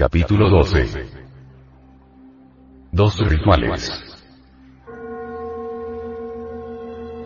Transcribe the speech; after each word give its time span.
Capítulo 0.00 0.48
12. 0.48 1.10
Dos 2.90 3.18
rituales. 3.18 4.02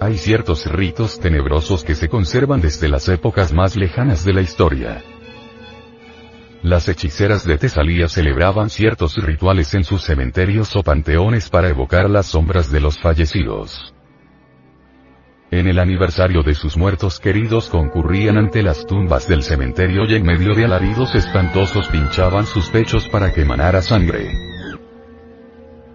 Hay 0.00 0.18
ciertos 0.18 0.66
ritos 0.66 1.20
tenebrosos 1.20 1.84
que 1.84 1.94
se 1.94 2.08
conservan 2.08 2.60
desde 2.60 2.88
las 2.88 3.08
épocas 3.08 3.52
más 3.52 3.76
lejanas 3.76 4.24
de 4.24 4.32
la 4.32 4.40
historia. 4.40 5.04
Las 6.64 6.88
hechiceras 6.88 7.46
de 7.46 7.58
Tesalía 7.58 8.08
celebraban 8.08 8.68
ciertos 8.70 9.18
rituales 9.18 9.72
en 9.74 9.84
sus 9.84 10.02
cementerios 10.02 10.74
o 10.74 10.82
panteones 10.82 11.50
para 11.50 11.68
evocar 11.68 12.10
las 12.10 12.26
sombras 12.26 12.72
de 12.72 12.80
los 12.80 12.98
fallecidos. 12.98 13.93
En 15.50 15.68
el 15.68 15.78
aniversario 15.78 16.42
de 16.42 16.54
sus 16.54 16.76
muertos 16.76 17.20
queridos 17.20 17.68
concurrían 17.68 18.38
ante 18.38 18.62
las 18.62 18.86
tumbas 18.86 19.28
del 19.28 19.42
cementerio 19.42 20.04
y 20.04 20.14
en 20.14 20.24
medio 20.24 20.54
de 20.54 20.64
alaridos 20.64 21.14
espantosos 21.14 21.88
pinchaban 21.88 22.46
sus 22.46 22.70
pechos 22.70 23.08
para 23.08 23.32
que 23.32 23.42
emanara 23.42 23.82
sangre. 23.82 24.32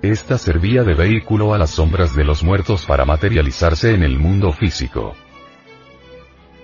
Esta 0.01 0.37
servía 0.37 0.83
de 0.83 0.93
vehículo 0.93 1.53
a 1.53 1.57
las 1.57 1.71
sombras 1.71 2.15
de 2.15 2.23
los 2.23 2.41
muertos 2.41 2.85
para 2.85 3.03
materializarse 3.03 3.93
en 3.93 4.03
el 4.03 4.17
mundo 4.17 4.53
físico. 4.53 5.13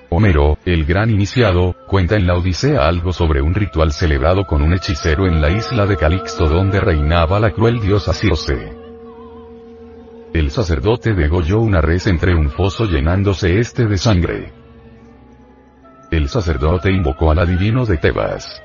Homero, 0.09 0.57
el 0.63 0.85
gran 0.85 1.09
iniciado, 1.09 1.75
cuenta 1.87 2.15
en 2.15 2.27
la 2.27 2.35
Odisea 2.35 2.87
algo 2.87 3.11
sobre 3.11 3.41
un 3.41 3.53
ritual 3.53 3.91
celebrado 3.91 4.45
con 4.45 4.61
un 4.61 4.73
hechicero 4.73 5.27
en 5.27 5.41
la 5.41 5.49
isla 5.49 5.85
de 5.85 5.97
Calixto 5.97 6.47
donde 6.47 6.79
reinaba 6.79 7.41
la 7.41 7.51
cruel 7.51 7.81
diosa 7.81 8.13
Circe. 8.13 8.84
El 10.35 10.51
sacerdote 10.51 11.13
degolló 11.13 11.61
una 11.61 11.79
res 11.79 12.07
entre 12.07 12.35
un 12.35 12.49
foso 12.49 12.83
llenándose 12.83 13.57
este 13.57 13.85
de 13.85 13.97
sangre. 13.97 14.51
El 16.11 16.27
sacerdote 16.27 16.91
invocó 16.91 17.31
al 17.31 17.39
adivino 17.39 17.85
de 17.85 17.95
Tebas. 17.95 18.61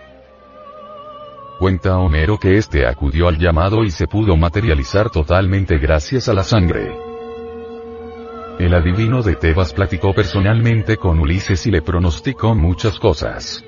Cuenta 1.60 1.96
Homero 1.98 2.38
que 2.38 2.56
éste 2.56 2.88
acudió 2.88 3.28
al 3.28 3.38
llamado 3.38 3.84
y 3.84 3.92
se 3.92 4.08
pudo 4.08 4.36
materializar 4.36 5.10
totalmente 5.10 5.78
gracias 5.78 6.28
a 6.28 6.34
la 6.34 6.42
sangre. 6.42 6.92
El 8.58 8.74
adivino 8.74 9.22
de 9.22 9.36
Tebas 9.36 9.72
platicó 9.72 10.12
personalmente 10.12 10.96
con 10.96 11.20
Ulises 11.20 11.64
y 11.68 11.70
le 11.70 11.82
pronosticó 11.82 12.56
muchas 12.56 12.98
cosas. 12.98 13.64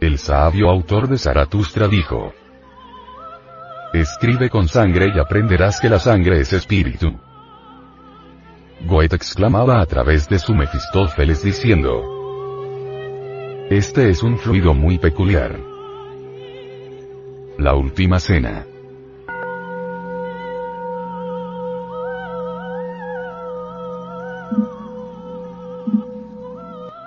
El 0.00 0.18
sabio 0.18 0.68
autor 0.68 1.06
de 1.06 1.16
Zaratustra 1.16 1.86
dijo, 1.86 2.32
Escribe 3.92 4.48
con 4.48 4.68
sangre 4.68 5.10
y 5.12 5.18
aprenderás 5.18 5.80
que 5.80 5.88
la 5.88 5.98
sangre 5.98 6.40
es 6.40 6.52
espíritu. 6.52 7.18
Goethe 8.86 9.16
exclamaba 9.16 9.80
a 9.80 9.86
través 9.86 10.28
de 10.28 10.38
su 10.38 10.54
Mefistófeles 10.54 11.42
diciendo, 11.42 12.04
Este 13.68 14.08
es 14.08 14.22
un 14.22 14.38
fluido 14.38 14.74
muy 14.74 14.98
peculiar. 14.98 15.58
La 17.58 17.74
última 17.74 18.20
cena. 18.20 18.64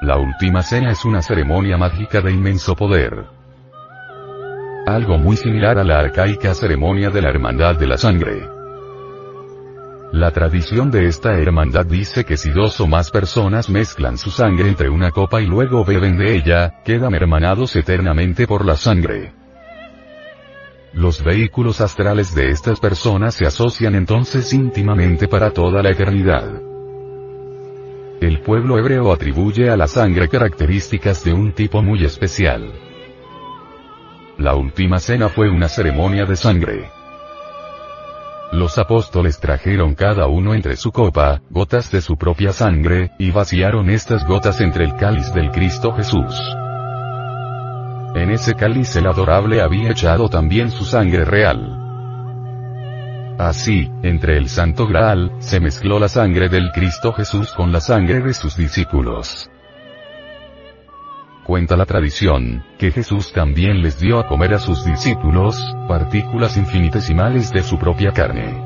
La 0.01 0.17
última 0.17 0.61
cena 0.61 0.91
es 0.91 1.05
una 1.05 1.21
ceremonia 1.21 1.77
mágica 1.77 2.19
de 2.19 2.33
inmenso 2.33 2.75
poder 2.75 3.42
algo 4.93 5.17
muy 5.17 5.35
similar 5.35 5.77
a 5.79 5.83
la 5.83 5.99
arcaica 5.99 6.53
ceremonia 6.53 7.09
de 7.09 7.21
la 7.21 7.29
Hermandad 7.29 7.75
de 7.75 7.87
la 7.87 7.97
Sangre. 7.97 8.47
La 10.11 10.29
tradición 10.29 10.91
de 10.91 11.07
esta 11.07 11.39
hermandad 11.39 11.87
dice 11.87 12.23
que 12.23 12.37
si 12.37 12.51
dos 12.51 12.79
o 12.79 12.85
más 12.85 13.09
personas 13.09 13.67
mezclan 13.67 14.19
su 14.19 14.29
sangre 14.29 14.67
entre 14.67 14.87
una 14.89 15.09
copa 15.09 15.41
y 15.41 15.47
luego 15.47 15.83
beben 15.83 16.19
de 16.19 16.35
ella, 16.35 16.83
quedan 16.85 17.15
hermanados 17.15 17.75
eternamente 17.75 18.45
por 18.45 18.63
la 18.63 18.75
sangre. 18.75 19.33
Los 20.93 21.23
vehículos 21.23 21.81
astrales 21.81 22.35
de 22.35 22.51
estas 22.51 22.79
personas 22.79 23.33
se 23.33 23.47
asocian 23.47 23.95
entonces 23.95 24.53
íntimamente 24.53 25.27
para 25.27 25.49
toda 25.49 25.81
la 25.81 25.89
eternidad. 25.89 26.61
El 28.21 28.41
pueblo 28.41 28.77
hebreo 28.77 29.11
atribuye 29.11 29.71
a 29.71 29.75
la 29.75 29.87
sangre 29.87 30.29
características 30.29 31.23
de 31.23 31.33
un 31.33 31.53
tipo 31.53 31.81
muy 31.81 32.05
especial. 32.05 32.92
La 34.43 34.55
última 34.55 34.99
cena 34.99 35.29
fue 35.29 35.49
una 35.49 35.69
ceremonia 35.69 36.25
de 36.25 36.35
sangre. 36.35 36.91
Los 38.51 38.77
apóstoles 38.77 39.39
trajeron 39.39 39.95
cada 39.95 40.27
uno 40.27 40.53
entre 40.53 40.75
su 40.75 40.91
copa, 40.91 41.41
gotas 41.49 41.89
de 41.91 42.01
su 42.01 42.17
propia 42.17 42.51
sangre, 42.51 43.11
y 43.17 43.31
vaciaron 43.31 43.89
estas 43.89 44.27
gotas 44.27 44.59
entre 44.59 44.83
el 44.83 44.97
cáliz 44.97 45.33
del 45.33 45.49
Cristo 45.49 45.93
Jesús. 45.93 46.35
En 48.15 48.31
ese 48.31 48.53
cáliz 48.53 48.93
el 48.97 49.07
adorable 49.07 49.61
había 49.61 49.91
echado 49.91 50.27
también 50.27 50.71
su 50.71 50.83
sangre 50.83 51.23
real. 51.23 51.79
Así, 53.39 53.89
entre 54.03 54.35
el 54.35 54.49
Santo 54.49 54.87
Graal, 54.87 55.31
se 55.39 55.61
mezcló 55.61 55.99
la 55.99 56.09
sangre 56.09 56.49
del 56.49 56.73
Cristo 56.73 57.13
Jesús 57.13 57.53
con 57.53 57.71
la 57.71 57.79
sangre 57.79 58.19
de 58.19 58.33
sus 58.33 58.57
discípulos. 58.57 59.49
Cuenta 61.45 61.75
la 61.75 61.85
tradición, 61.85 62.63
que 62.79 62.89
Jesús 62.91 63.33
también 63.33 63.81
les 63.81 63.99
dio 63.99 64.17
a 64.17 64.27
comer 64.27 64.53
a 64.53 64.59
sus 64.59 64.85
discípulos, 64.85 65.57
partículas 65.89 66.55
infinitesimales 66.55 67.51
de 67.51 67.63
su 67.63 67.77
propia 67.77 68.13
carne. 68.13 68.63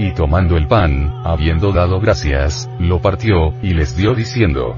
Y 0.00 0.12
tomando 0.14 0.56
el 0.56 0.66
pan, 0.66 1.22
habiendo 1.24 1.70
dado 1.70 2.00
gracias, 2.00 2.68
lo 2.80 3.00
partió, 3.00 3.54
y 3.62 3.72
les 3.72 3.96
dio 3.96 4.16
diciendo, 4.16 4.76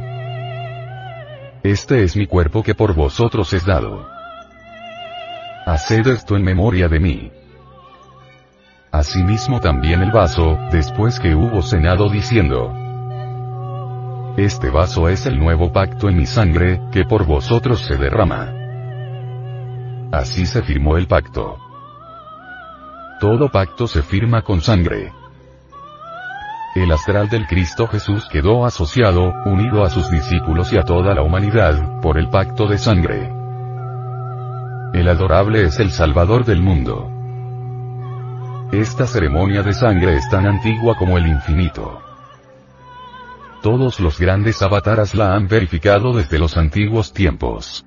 Este 1.62 2.04
es 2.04 2.14
mi 2.14 2.26
cuerpo 2.26 2.62
que 2.62 2.74
por 2.74 2.94
vosotros 2.94 3.54
es 3.54 3.64
dado. 3.64 4.06
Haced 5.64 6.06
esto 6.08 6.36
en 6.36 6.42
memoria 6.42 6.88
de 6.88 7.00
mí. 7.00 7.30
Asimismo 8.92 9.60
también 9.60 10.02
el 10.02 10.12
vaso, 10.12 10.58
después 10.70 11.18
que 11.18 11.34
hubo 11.34 11.62
cenado 11.62 12.10
diciendo, 12.10 12.83
este 14.36 14.68
vaso 14.68 15.08
es 15.08 15.26
el 15.26 15.38
nuevo 15.38 15.72
pacto 15.72 16.08
en 16.08 16.16
mi 16.16 16.26
sangre, 16.26 16.80
que 16.90 17.04
por 17.04 17.24
vosotros 17.24 17.80
se 17.80 17.96
derrama. 17.96 18.52
Así 20.10 20.44
se 20.46 20.62
firmó 20.62 20.96
el 20.96 21.06
pacto. 21.06 21.58
Todo 23.20 23.48
pacto 23.48 23.86
se 23.86 24.02
firma 24.02 24.42
con 24.42 24.60
sangre. 24.60 25.12
El 26.74 26.90
astral 26.90 27.28
del 27.28 27.46
Cristo 27.46 27.86
Jesús 27.86 28.28
quedó 28.28 28.66
asociado, 28.66 29.32
unido 29.44 29.84
a 29.84 29.90
sus 29.90 30.10
discípulos 30.10 30.72
y 30.72 30.78
a 30.78 30.82
toda 30.82 31.14
la 31.14 31.22
humanidad, 31.22 32.00
por 32.00 32.18
el 32.18 32.28
pacto 32.28 32.66
de 32.66 32.78
sangre. 32.78 33.32
El 34.92 35.08
adorable 35.08 35.62
es 35.62 35.78
el 35.78 35.90
Salvador 35.90 36.44
del 36.44 36.60
mundo. 36.60 37.10
Esta 38.72 39.06
ceremonia 39.06 39.62
de 39.62 39.72
sangre 39.72 40.16
es 40.16 40.28
tan 40.28 40.46
antigua 40.46 40.96
como 40.96 41.18
el 41.18 41.28
infinito. 41.28 42.03
Todos 43.64 43.98
los 43.98 44.20
grandes 44.20 44.60
avataras 44.60 45.14
la 45.14 45.34
han 45.34 45.48
verificado 45.48 46.12
desde 46.12 46.38
los 46.38 46.58
antiguos 46.58 47.14
tiempos. 47.14 47.86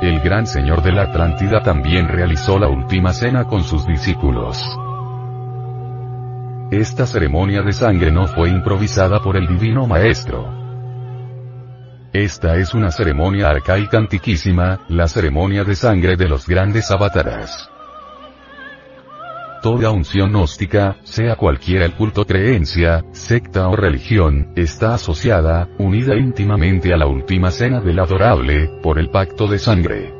El 0.00 0.20
gran 0.20 0.46
señor 0.46 0.82
de 0.82 0.92
la 0.92 1.02
Atlántida 1.02 1.62
también 1.62 2.08
realizó 2.08 2.58
la 2.58 2.68
última 2.68 3.12
cena 3.12 3.44
con 3.44 3.64
sus 3.64 3.86
discípulos. 3.86 4.58
Esta 6.70 7.04
ceremonia 7.06 7.60
de 7.60 7.74
sangre 7.74 8.10
no 8.10 8.26
fue 8.26 8.48
improvisada 8.48 9.20
por 9.20 9.36
el 9.36 9.46
divino 9.46 9.86
maestro. 9.86 10.50
Esta 12.14 12.56
es 12.56 12.72
una 12.72 12.90
ceremonia 12.90 13.50
arcaica 13.50 13.98
antiquísima, 13.98 14.86
la 14.88 15.06
ceremonia 15.06 15.64
de 15.64 15.74
sangre 15.74 16.16
de 16.16 16.28
los 16.30 16.46
grandes 16.46 16.90
avataras. 16.90 17.73
Toda 19.64 19.92
unción 19.92 20.28
gnóstica, 20.28 20.98
sea 21.04 21.36
cualquiera 21.36 21.86
el 21.86 21.94
culto 21.94 22.26
creencia, 22.26 23.02
secta 23.12 23.66
o 23.68 23.74
religión, 23.74 24.52
está 24.56 24.92
asociada, 24.92 25.70
unida 25.78 26.14
íntimamente 26.16 26.92
a 26.92 26.98
la 26.98 27.06
última 27.06 27.50
cena 27.50 27.80
del 27.80 27.98
adorable, 27.98 28.68
por 28.82 28.98
el 28.98 29.08
pacto 29.08 29.46
de 29.46 29.58
sangre. 29.58 30.12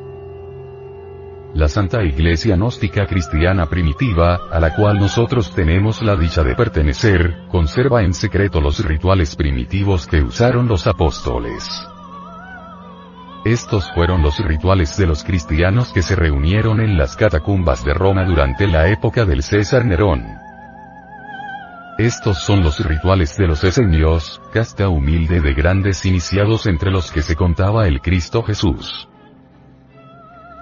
La 1.53 1.69
Santa 1.69 2.03
Iglesia 2.03 2.57
Gnóstica 2.57 3.05
Cristiana 3.05 3.67
Primitiva, 3.67 4.49
a 4.51 4.59
la 4.59 4.75
cual 4.75 4.99
nosotros 4.99 5.55
tenemos 5.55 6.01
la 6.01 6.17
dicha 6.17 6.43
de 6.43 6.55
pertenecer, 6.55 7.43
conserva 7.51 8.03
en 8.03 8.15
secreto 8.15 8.63
los 8.63 8.83
rituales 8.83 9.37
primitivos 9.37 10.07
que 10.07 10.23
usaron 10.23 10.69
los 10.69 10.87
apóstoles. 10.87 11.69
Estos 13.45 13.93
fueron 13.93 14.23
los 14.23 14.39
rituales 14.39 14.97
de 14.97 15.07
los 15.07 15.23
cristianos 15.23 15.93
que 15.93 16.01
se 16.01 16.17
reunieron 16.17 16.81
en 16.81 16.97
las 16.97 17.15
catacumbas 17.15 17.85
de 17.85 17.93
Roma 17.93 18.25
durante 18.25 18.67
la 18.67 18.89
época 18.89 19.27
del 19.27 19.43
César 19.43 19.85
Nerón. 19.85 20.25
Estos 21.99 22.39
son 22.39 22.63
los 22.63 22.83
rituales 22.83 23.37
de 23.37 23.47
los 23.47 23.63
esenios, 23.63 24.41
casta 24.51 24.89
humilde 24.89 25.43
de 25.43 25.53
grandes 25.53 26.07
iniciados 26.07 26.67
entre 26.67 26.91
los 26.91 27.13
que 27.13 27.21
se 27.21 27.37
contaba 27.37 27.87
el 27.87 28.01
Cristo 28.01 28.43
Jesús. 28.43 29.09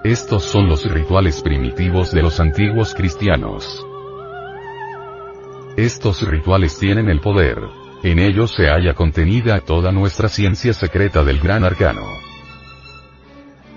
Estos 0.03 0.43
son 0.43 0.67
los 0.67 0.83
rituales 0.83 1.41
primitivos 1.41 2.11
de 2.11 2.21
los 2.21 2.41
antiguos 2.41 2.93
cristianos. 2.93 3.87
Estos 5.77 6.27
rituales 6.27 6.77
tienen 6.77 7.07
el 7.07 7.21
poder. 7.21 7.59
En 8.03 8.19
ellos 8.19 8.51
se 8.51 8.67
halla 8.67 8.93
contenida 8.93 9.61
toda 9.61 9.93
nuestra 9.93 10.27
ciencia 10.27 10.73
secreta 10.73 11.23
del 11.23 11.39
gran 11.39 11.63
arcano. 11.63 12.32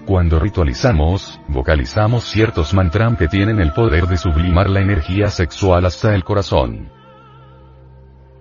Cuando 0.07 0.39
ritualizamos, 0.39 1.41
vocalizamos 1.49 2.23
ciertos 2.23 2.73
mantram 2.73 3.17
que 3.17 3.27
tienen 3.27 3.61
el 3.61 3.73
poder 3.73 4.07
de 4.07 4.17
sublimar 4.17 4.71
la 4.71 4.81
energía 4.81 5.31
sexual 5.31 5.85
hasta 5.85 6.15
el 6.15 6.23
corazón. 6.23 6.93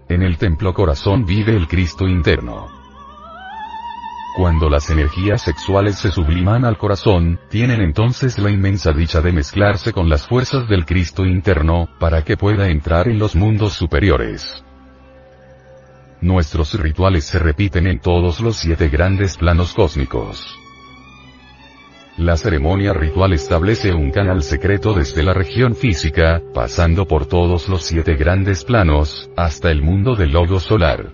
En 0.08 0.22
el 0.22 0.38
templo 0.38 0.76
corazón 0.76 1.26
vive 1.26 1.56
el 1.56 1.68
Cristo 1.68 2.08
interno. 2.08 2.68
Cuando 4.38 4.70
las 4.70 4.92
energías 4.92 5.42
sexuales 5.42 5.96
se 5.96 6.12
subliman 6.12 6.66
al 6.66 6.78
corazón, 6.78 7.40
tienen 7.50 7.82
entonces 7.82 8.38
la 8.38 8.52
inmensa 8.52 8.92
dicha 8.92 9.22
de 9.22 9.32
mezclarse 9.32 9.92
con 9.92 10.08
las 10.08 10.28
fuerzas 10.28 10.70
del 10.70 10.86
Cristo 10.86 11.26
interno, 11.26 11.90
para 12.00 12.24
que 12.24 12.38
pueda 12.38 12.70
entrar 12.70 13.08
en 13.08 13.18
los 13.18 13.36
mundos 13.36 13.74
superiores. 13.74 14.64
Nuestros 16.22 16.80
rituales 16.80 17.26
se 17.26 17.40
repiten 17.40 17.88
en 17.88 18.00
todos 18.00 18.40
los 18.40 18.56
siete 18.56 18.88
grandes 18.90 19.36
planos 19.36 19.74
cósmicos. 19.74 20.60
La 22.18 22.38
ceremonia 22.38 22.94
ritual 22.94 23.34
establece 23.34 23.94
un 23.94 24.10
canal 24.10 24.42
secreto 24.42 24.94
desde 24.94 25.22
la 25.22 25.34
región 25.34 25.76
física, 25.76 26.42
pasando 26.54 27.06
por 27.06 27.26
todos 27.26 27.68
los 27.68 27.84
siete 27.84 28.16
grandes 28.16 28.64
planos, 28.64 29.30
hasta 29.36 29.70
el 29.70 29.82
mundo 29.82 30.16
del 30.16 30.32
logo 30.32 30.62
solar. 30.62 31.12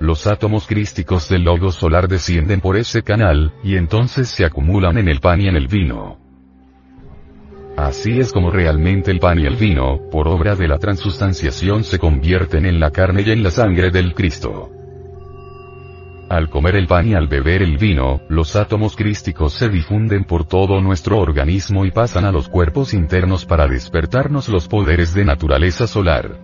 Los 0.00 0.26
átomos 0.26 0.66
crísticos 0.66 1.28
del 1.28 1.42
logo 1.42 1.72
solar 1.72 2.08
descienden 2.08 2.62
por 2.62 2.78
ese 2.78 3.02
canal, 3.02 3.52
y 3.62 3.76
entonces 3.76 4.28
se 4.28 4.46
acumulan 4.46 4.96
en 4.96 5.08
el 5.08 5.20
pan 5.20 5.42
y 5.42 5.48
en 5.48 5.56
el 5.56 5.68
vino. 5.68 6.18
Así 7.76 8.20
es 8.20 8.32
como 8.32 8.50
realmente 8.50 9.10
el 9.10 9.20
pan 9.20 9.40
y 9.40 9.44
el 9.44 9.56
vino, 9.56 10.08
por 10.10 10.26
obra 10.26 10.56
de 10.56 10.68
la 10.68 10.78
transustanciación 10.78 11.84
se 11.84 11.98
convierten 11.98 12.64
en 12.64 12.80
la 12.80 12.90
carne 12.90 13.22
y 13.26 13.30
en 13.32 13.42
la 13.42 13.50
sangre 13.50 13.90
del 13.90 14.14
Cristo. 14.14 14.70
Al 16.28 16.48
comer 16.48 16.76
el 16.76 16.86
pan 16.86 17.08
y 17.08 17.14
al 17.14 17.28
beber 17.28 17.62
el 17.62 17.76
vino, 17.76 18.22
los 18.28 18.56
átomos 18.56 18.96
crísticos 18.96 19.52
se 19.52 19.68
difunden 19.68 20.24
por 20.24 20.46
todo 20.46 20.80
nuestro 20.80 21.18
organismo 21.18 21.84
y 21.84 21.90
pasan 21.90 22.24
a 22.24 22.32
los 22.32 22.48
cuerpos 22.48 22.94
internos 22.94 23.44
para 23.44 23.68
despertarnos 23.68 24.48
los 24.48 24.66
poderes 24.66 25.12
de 25.12 25.24
naturaleza 25.24 25.86
solar. 25.86 26.40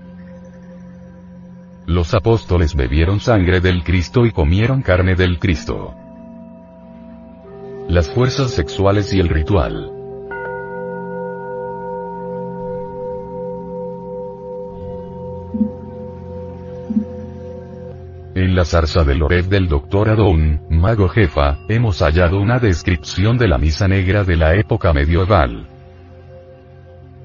Los 1.86 2.12
apóstoles 2.14 2.74
bebieron 2.74 3.20
sangre 3.20 3.60
del 3.60 3.82
Cristo 3.82 4.26
y 4.26 4.32
comieron 4.32 4.82
carne 4.82 5.14
del 5.14 5.38
Cristo. 5.38 5.94
Las 7.88 8.10
fuerzas 8.10 8.50
sexuales 8.50 9.12
y 9.14 9.18
el 9.18 9.28
ritual. 9.28 9.99
En 18.50 18.56
la 18.56 18.64
zarza 18.64 19.04
del 19.04 19.22
Oreb 19.22 19.44
del 19.44 19.68
Dr. 19.68 20.08
Adón, 20.08 20.62
mago 20.70 21.08
jefa, 21.08 21.60
hemos 21.68 22.00
hallado 22.02 22.40
una 22.40 22.58
descripción 22.58 23.38
de 23.38 23.46
la 23.46 23.58
misa 23.58 23.86
negra 23.86 24.24
de 24.24 24.36
la 24.36 24.56
época 24.56 24.92
medieval. 24.92 25.68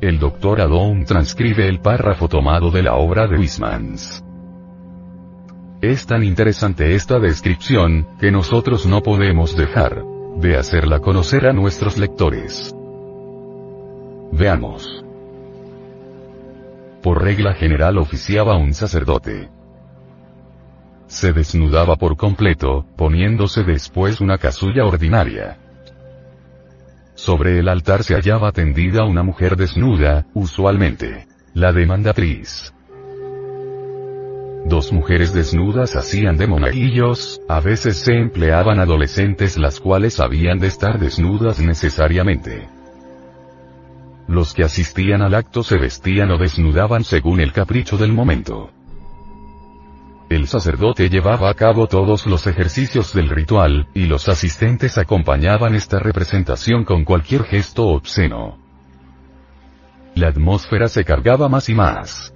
El 0.01 0.19
Dr. 0.19 0.61
Adón 0.61 1.03
transcribe 1.03 1.67
el 1.67 1.79
párrafo 1.79 2.27
tomado 2.27 2.69
de 2.69 2.83
la 2.83 2.93
obra 2.93 3.25
de 3.25 3.39
Wismans. 3.39 4.23
Es 5.81 6.05
tan 6.05 6.23
interesante 6.23 6.93
esta 6.93 7.17
descripción, 7.17 8.07
que 8.19 8.29
nosotros 8.29 8.85
no 8.85 9.01
podemos 9.01 9.57
dejar 9.57 10.03
de 10.37 10.57
hacerla 10.57 10.99
conocer 10.99 11.47
a 11.47 11.53
nuestros 11.53 11.97
lectores. 11.97 12.71
Veamos. 14.31 15.03
Por 17.01 17.23
regla 17.23 17.55
general 17.55 17.97
oficiaba 17.97 18.55
un 18.57 18.75
sacerdote 18.75 19.49
se 21.07 21.33
desnudaba 21.33 21.95
por 21.95 22.17
completo, 22.17 22.85
poniéndose 22.97 23.63
después 23.63 24.21
una 24.21 24.37
casulla 24.37 24.85
ordinaria. 24.85 25.57
Sobre 27.15 27.59
el 27.59 27.69
altar 27.69 28.03
se 28.03 28.15
hallaba 28.15 28.51
tendida 28.51 29.05
una 29.05 29.23
mujer 29.23 29.55
desnuda, 29.55 30.25
usualmente, 30.33 31.27
la 31.53 31.71
demandatriz. 31.71 32.73
Dos 34.65 34.91
mujeres 34.91 35.31
desnudas 35.31 35.95
hacían 35.95 36.37
de 36.37 36.47
monaguillos, 36.47 37.39
a 37.47 37.59
veces 37.59 37.97
se 37.97 38.13
empleaban 38.13 38.79
adolescentes 38.79 39.57
las 39.57 39.79
cuales 39.79 40.19
habían 40.19 40.59
de 40.59 40.67
estar 40.67 40.99
desnudas 40.99 41.59
necesariamente. 41.59 42.67
Los 44.27 44.55
que 44.55 44.63
asistían 44.63 45.21
al 45.21 45.35
acto 45.35 45.61
se 45.61 45.77
vestían 45.77 46.31
o 46.31 46.37
desnudaban 46.39 47.03
según 47.03 47.41
el 47.41 47.53
capricho 47.53 47.95
del 47.95 48.11
momento. 48.11 48.71
El 50.35 50.47
sacerdote 50.47 51.07
llevaba 51.07 51.49
a 51.49 51.53
cabo 51.53 51.87
todos 51.87 52.25
los 52.25 52.45
ejercicios 52.45 53.13
del 53.13 53.29
ritual, 53.29 53.87
y 53.93 54.05
los 54.05 54.27
asistentes 54.27 54.97
acompañaban 54.97 55.75
esta 55.75 55.97
representación 55.97 56.83
con 56.83 57.05
cualquier 57.05 57.45
gesto 57.45 57.87
obsceno. 57.87 58.57
La 60.13 60.27
atmósfera 60.27 60.89
se 60.89 61.05
cargaba 61.05 61.47
más 61.47 61.69
y 61.69 61.73
más. 61.73 62.33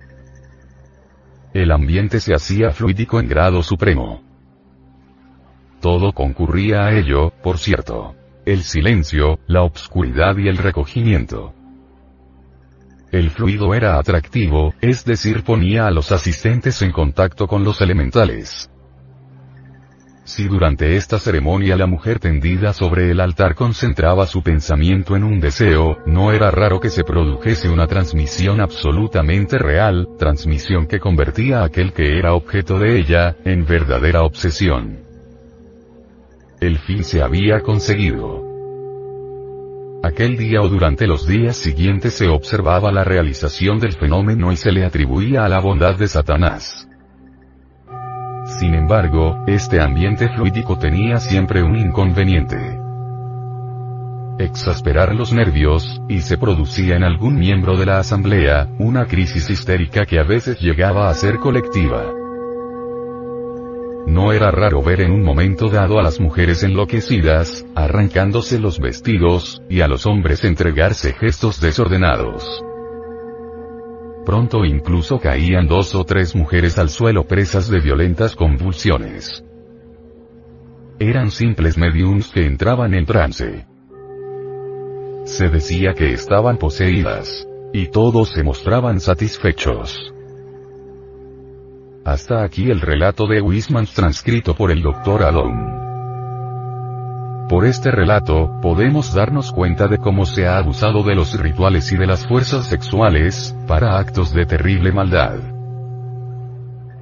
El 1.54 1.74
ambiente 1.74 2.22
se 2.22 2.34
hacía 2.34 2.72
fluídico 2.72 3.20
en 3.20 3.28
grado 3.28 3.64
supremo. 3.64 4.24
Todo 5.82 6.14
concurría 6.14 6.86
a 6.86 6.98
ello, 6.98 7.34
por 7.44 7.58
cierto. 7.58 8.16
El 8.46 8.64
silencio, 8.64 9.40
la 9.46 9.64
obscuridad 9.64 10.38
y 10.38 10.48
el 10.48 10.56
recogimiento. 10.56 11.54
El 13.12 13.32
fluido 13.32 13.74
era 13.74 13.98
atractivo, 13.98 14.74
es 14.82 15.04
decir, 15.04 15.44
ponía 15.44 15.88
a 15.88 15.92
los 15.92 16.12
asistentes 16.12 16.82
en 16.84 16.92
contacto 16.92 17.48
con 17.48 17.64
los 17.64 17.82
elementales. 17.82 18.70
Si 20.30 20.48
durante 20.48 20.96
esta 20.96 21.18
ceremonia 21.18 21.76
la 21.76 21.88
mujer 21.88 22.20
tendida 22.20 22.72
sobre 22.72 23.10
el 23.10 23.20
altar 23.20 23.56
concentraba 23.56 24.28
su 24.28 24.44
pensamiento 24.44 25.16
en 25.16 25.24
un 25.24 25.40
deseo, 25.40 25.98
no 26.06 26.32
era 26.32 26.52
raro 26.52 26.80
que 26.80 26.92
se 26.92 27.04
produjese 27.04 27.68
una 27.68 27.88
transmisión 27.88 28.62
absolutamente 28.62 29.58
real, 29.58 30.08
transmisión 30.20 30.86
que 30.86 31.00
convertía 31.00 31.62
a 31.62 31.64
aquel 31.64 31.94
que 31.94 32.20
era 32.20 32.36
objeto 32.36 32.78
de 32.78 33.00
ella, 33.00 33.38
en 33.44 33.66
verdadera 33.66 34.22
obsesión. 34.22 35.00
El 36.62 36.78
fin 36.78 37.04
se 37.04 37.24
había 37.24 37.62
conseguido. 37.62 38.49
Aquel 40.02 40.38
día 40.38 40.62
o 40.62 40.70
durante 40.70 41.08
los 41.08 41.28
días 41.28 41.58
siguientes 41.58 42.14
se 42.14 42.30
observaba 42.30 42.90
la 42.92 43.04
realización 43.04 43.80
del 43.80 43.94
fenómeno 43.94 44.52
y 44.52 44.56
se 44.56 44.72
le 44.72 44.86
atribuía 44.86 45.44
a 45.44 45.50
la 45.50 45.60
bondad 45.60 45.98
de 45.98 46.08
Satanás. 46.08 46.88
Sin 48.46 48.76
embargo, 48.76 49.44
este 49.46 49.82
ambiente 49.82 50.30
fluídico 50.30 50.80
tenía 50.80 51.20
siempre 51.20 51.62
un 51.64 51.76
inconveniente. 51.76 52.80
Exasperar 54.40 55.14
los 55.14 55.34
nervios, 55.34 56.02
y 56.08 56.22
se 56.22 56.38
producía 56.38 56.96
en 56.96 57.04
algún 57.04 57.38
miembro 57.38 57.76
de 57.76 57.86
la 57.86 58.00
asamblea, 58.00 58.70
una 58.80 59.06
crisis 59.06 59.50
histérica 59.50 60.06
que 60.06 60.18
a 60.18 60.24
veces 60.24 60.62
llegaba 60.62 61.10
a 61.10 61.14
ser 61.14 61.40
colectiva. 61.40 62.19
No 64.08 64.34
era 64.34 64.52
raro 64.52 64.82
ver 64.82 65.02
en 65.02 65.12
un 65.12 65.24
momento 65.24 65.70
dado 65.70 66.00
a 66.00 66.04
las 66.04 66.20
mujeres 66.20 66.64
enloquecidas, 66.64 67.66
arrancándose 67.76 68.60
los 68.60 68.80
vestidos, 68.80 69.62
y 69.70 69.82
a 69.82 69.88
los 69.88 70.06
hombres 70.06 70.44
entregarse 70.44 71.14
gestos 71.14 71.62
desordenados. 71.62 72.64
Pronto 74.26 74.66
incluso 74.66 75.20
caían 75.20 75.68
dos 75.68 75.96
o 75.96 76.04
tres 76.04 76.36
mujeres 76.36 76.78
al 76.78 76.90
suelo 76.90 77.26
presas 77.26 77.70
de 77.70 77.80
violentas 77.80 78.36
convulsiones. 78.36 79.44
Eran 81.00 81.32
simples 81.32 81.78
mediums 81.78 82.30
que 82.30 82.46
entraban 82.46 82.94
en 82.94 83.06
trance. 83.06 83.66
Se 85.24 85.50
decía 85.50 85.94
que 85.94 86.12
estaban 86.12 86.58
poseídas. 86.58 87.48
Y 87.72 87.88
todos 87.88 88.30
se 88.30 88.44
mostraban 88.44 89.00
satisfechos. 89.00 90.14
Hasta 92.06 92.44
aquí 92.44 92.72
el 92.72 92.82
relato 92.82 93.28
de 93.28 93.42
Wisman 93.42 93.86
transcrito 93.86 94.56
por 94.56 94.72
el 94.72 94.82
Dr. 94.82 95.24
Alon. 95.24 95.80
Por 97.50 97.66
este 97.66 97.92
relato, 97.92 98.60
podemos 98.62 99.14
darnos 99.14 99.52
cuenta 99.52 99.88
de 99.88 99.98
cómo 99.98 100.26
se 100.26 100.48
ha 100.48 100.58
abusado 100.58 101.04
de 101.04 101.16
los 101.16 101.38
rituales 101.40 101.92
y 101.92 101.98
de 101.98 102.08
las 102.08 102.26
fuerzas 102.28 102.68
sexuales, 102.68 103.56
para 103.68 103.98
actos 103.98 104.34
de 104.34 104.46
terrible 104.46 104.92
maldad. 104.92 105.40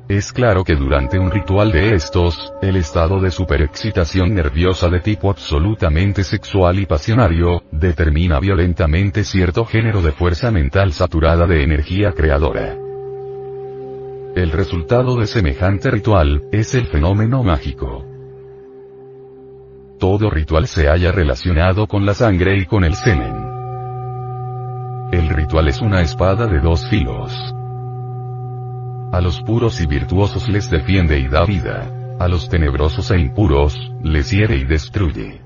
Es 0.08 0.32
claro 0.32 0.64
que 0.64 0.76
durante 0.76 1.20
un 1.20 1.32
ritual 1.32 1.74
de 1.74 1.94
estos, 1.94 2.54
el 2.62 2.78
estado 2.78 3.20
de 3.20 3.30
superexcitación 3.30 4.34
nerviosa 4.34 4.88
de 4.88 5.02
tipo 5.02 5.30
absolutamente 5.30 6.24
sexual 6.24 6.80
y 6.80 6.86
pasionario, 6.86 7.62
determina 7.74 8.40
violentamente 8.40 9.26
cierto 9.26 9.66
género 9.66 10.02
de 10.02 10.14
fuerza 10.14 10.50
mental 10.50 10.94
saturada 10.94 11.46
de 11.46 11.62
energía 11.62 12.14
creadora. 12.14 12.87
El 14.38 14.52
resultado 14.52 15.16
de 15.16 15.26
semejante 15.26 15.90
ritual, 15.90 16.44
es 16.52 16.76
el 16.76 16.86
fenómeno 16.86 17.42
mágico. 17.42 18.06
Todo 19.98 20.30
ritual 20.30 20.68
se 20.68 20.88
haya 20.90 21.12
relacionado 21.12 21.88
con 21.88 22.06
la 22.06 22.14
sangre 22.14 22.56
y 22.56 22.68
con 22.68 22.84
el 22.84 22.94
semen. 22.94 23.34
El 25.12 25.30
ritual 25.30 25.70
es 25.70 25.82
una 25.82 26.02
espada 26.02 26.46
de 26.46 26.60
dos 26.60 26.88
filos. 26.88 27.34
A 29.12 29.22
los 29.22 29.42
puros 29.42 29.82
y 29.82 29.88
virtuosos 29.88 30.48
les 30.48 30.70
defiende 30.70 31.18
y 31.18 31.28
da 31.28 31.44
vida. 31.44 31.92
A 32.20 32.28
los 32.28 32.48
tenebrosos 32.48 33.10
e 33.10 33.18
impuros, 33.18 33.92
les 34.04 34.30
hiere 34.30 34.56
y 34.58 34.66
destruye. 34.66 35.42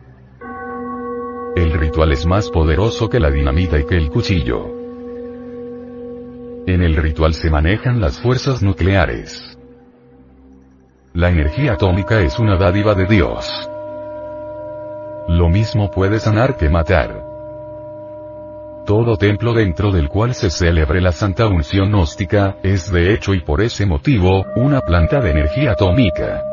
El 1.55 1.71
ritual 1.71 2.11
es 2.11 2.25
más 2.25 2.49
poderoso 2.49 3.07
que 3.07 3.21
la 3.21 3.31
dinamita 3.31 3.79
y 3.79 3.85
que 3.85 3.95
el 3.95 4.09
cuchillo. 4.09 4.80
En 6.67 6.81
el 6.81 6.95
ritual 6.95 7.33
se 7.33 7.49
manejan 7.49 7.99
las 7.99 8.19
fuerzas 8.19 8.61
nucleares. 8.61 9.57
La 11.13 11.29
energía 11.29 11.73
atómica 11.73 12.21
es 12.21 12.39
una 12.39 12.57
dádiva 12.57 12.93
de 12.93 13.05
Dios. 13.05 13.69
Lo 15.27 15.49
mismo 15.49 15.91
puede 15.91 16.19
sanar 16.19 16.57
que 16.57 16.69
matar 16.69 17.31
todo 18.85 19.15
templo 19.15 19.53
dentro 19.53 19.91
del 19.91 20.09
cual 20.09 20.33
se 20.33 20.49
celebre 20.49 21.01
la 21.01 21.11
santa 21.11 21.47
unción 21.47 21.91
gnóstica, 21.91 22.57
es 22.63 22.91
de 22.91 23.13
hecho 23.13 23.33
y 23.33 23.39
por 23.39 23.61
ese 23.61 23.85
motivo, 23.85 24.43
una 24.55 24.81
planta 24.81 25.21
de 25.21 25.31
energía 25.31 25.71
atómica. 25.71 26.43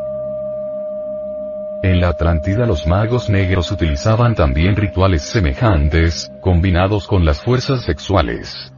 En 1.82 2.00
la 2.00 2.10
Atlántida 2.10 2.66
los 2.66 2.86
magos 2.86 3.30
negros 3.30 3.72
utilizaban 3.72 4.34
también 4.34 4.76
rituales 4.76 5.22
semejantes, 5.22 6.30
combinados 6.40 7.08
con 7.08 7.24
las 7.24 7.42
fuerzas 7.42 7.82
sexuales. 7.82 8.72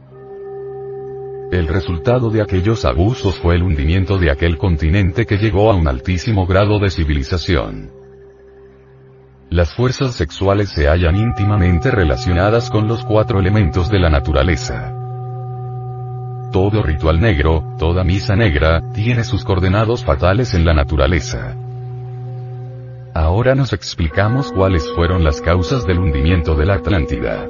El 1.51 1.67
resultado 1.67 2.29
de 2.29 2.41
aquellos 2.41 2.85
abusos 2.85 3.37
fue 3.37 3.55
el 3.55 3.63
hundimiento 3.63 4.17
de 4.17 4.31
aquel 4.31 4.57
continente 4.57 5.25
que 5.25 5.37
llegó 5.37 5.69
a 5.69 5.75
un 5.75 5.85
altísimo 5.85 6.47
grado 6.47 6.79
de 6.79 6.89
civilización. 6.89 7.91
Las 9.49 9.75
fuerzas 9.75 10.15
sexuales 10.15 10.69
se 10.69 10.87
hallan 10.87 11.17
íntimamente 11.17 11.91
relacionadas 11.91 12.69
con 12.69 12.87
los 12.87 13.03
cuatro 13.03 13.41
elementos 13.41 13.89
de 13.91 13.99
la 13.99 14.09
naturaleza. 14.09 14.93
Todo 16.53 16.83
ritual 16.83 17.19
negro, 17.19 17.75
toda 17.77 18.05
misa 18.05 18.37
negra, 18.37 18.81
tiene 18.93 19.25
sus 19.25 19.43
coordenados 19.43 20.05
fatales 20.05 20.53
en 20.53 20.63
la 20.63 20.73
naturaleza. 20.73 21.57
Ahora 23.13 23.55
nos 23.55 23.73
explicamos 23.73 24.53
cuáles 24.53 24.89
fueron 24.95 25.25
las 25.25 25.41
causas 25.41 25.85
del 25.85 25.99
hundimiento 25.99 26.55
de 26.55 26.65
la 26.65 26.75
Atlántida. 26.75 27.49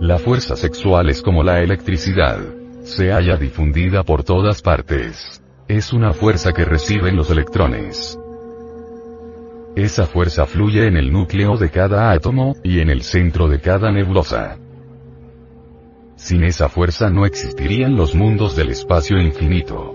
La 0.00 0.18
fuerza 0.18 0.56
sexual 0.56 1.10
es 1.10 1.20
como 1.20 1.42
la 1.42 1.60
electricidad. 1.60 2.38
Se 2.84 3.12
halla 3.12 3.36
difundida 3.36 4.02
por 4.02 4.24
todas 4.24 4.62
partes. 4.62 5.42
Es 5.68 5.92
una 5.92 6.14
fuerza 6.14 6.54
que 6.54 6.64
reciben 6.64 7.16
los 7.16 7.28
electrones. 7.28 8.18
Esa 9.76 10.06
fuerza 10.06 10.46
fluye 10.46 10.86
en 10.86 10.96
el 10.96 11.12
núcleo 11.12 11.58
de 11.58 11.68
cada 11.68 12.12
átomo, 12.12 12.56
y 12.64 12.80
en 12.80 12.88
el 12.88 13.02
centro 13.02 13.46
de 13.46 13.60
cada 13.60 13.92
nebulosa. 13.92 14.56
Sin 16.16 16.44
esa 16.44 16.70
fuerza 16.70 17.10
no 17.10 17.26
existirían 17.26 17.94
los 17.94 18.14
mundos 18.14 18.56
del 18.56 18.70
espacio 18.70 19.20
infinito. 19.20 19.94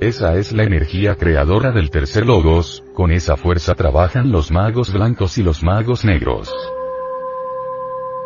Esa 0.00 0.36
es 0.36 0.52
la 0.52 0.62
energía 0.62 1.16
creadora 1.16 1.70
del 1.70 1.90
tercer 1.90 2.24
logos, 2.24 2.82
con 2.94 3.10
esa 3.12 3.36
fuerza 3.36 3.74
trabajan 3.74 4.32
los 4.32 4.50
magos 4.50 4.90
blancos 4.90 5.36
y 5.36 5.42
los 5.42 5.62
magos 5.62 6.06
negros. 6.06 6.50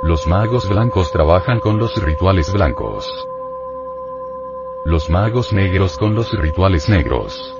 Los 0.02 0.26
magos 0.26 0.68
blancos 0.68 1.12
trabajan 1.12 1.60
con 1.60 1.78
los 1.78 1.94
rituales 2.02 2.52
blancos. 2.52 3.06
Los 4.84 5.08
magos 5.08 5.52
negros 5.52 5.96
con 5.96 6.16
los 6.16 6.32
rituales 6.32 6.88
negros. 6.88 7.56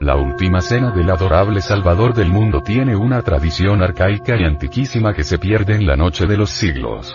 La 0.00 0.16
última 0.16 0.60
cena 0.60 0.90
del 0.90 1.08
adorable 1.08 1.60
Salvador 1.60 2.12
del 2.12 2.28
mundo 2.28 2.60
tiene 2.60 2.96
una 2.96 3.22
tradición 3.22 3.84
arcaica 3.84 4.34
y 4.36 4.42
antiquísima 4.42 5.14
que 5.14 5.22
se 5.22 5.38
pierde 5.38 5.76
en 5.76 5.86
la 5.86 5.94
noche 5.94 6.26
de 6.26 6.36
los 6.36 6.50
siglos. 6.50 7.14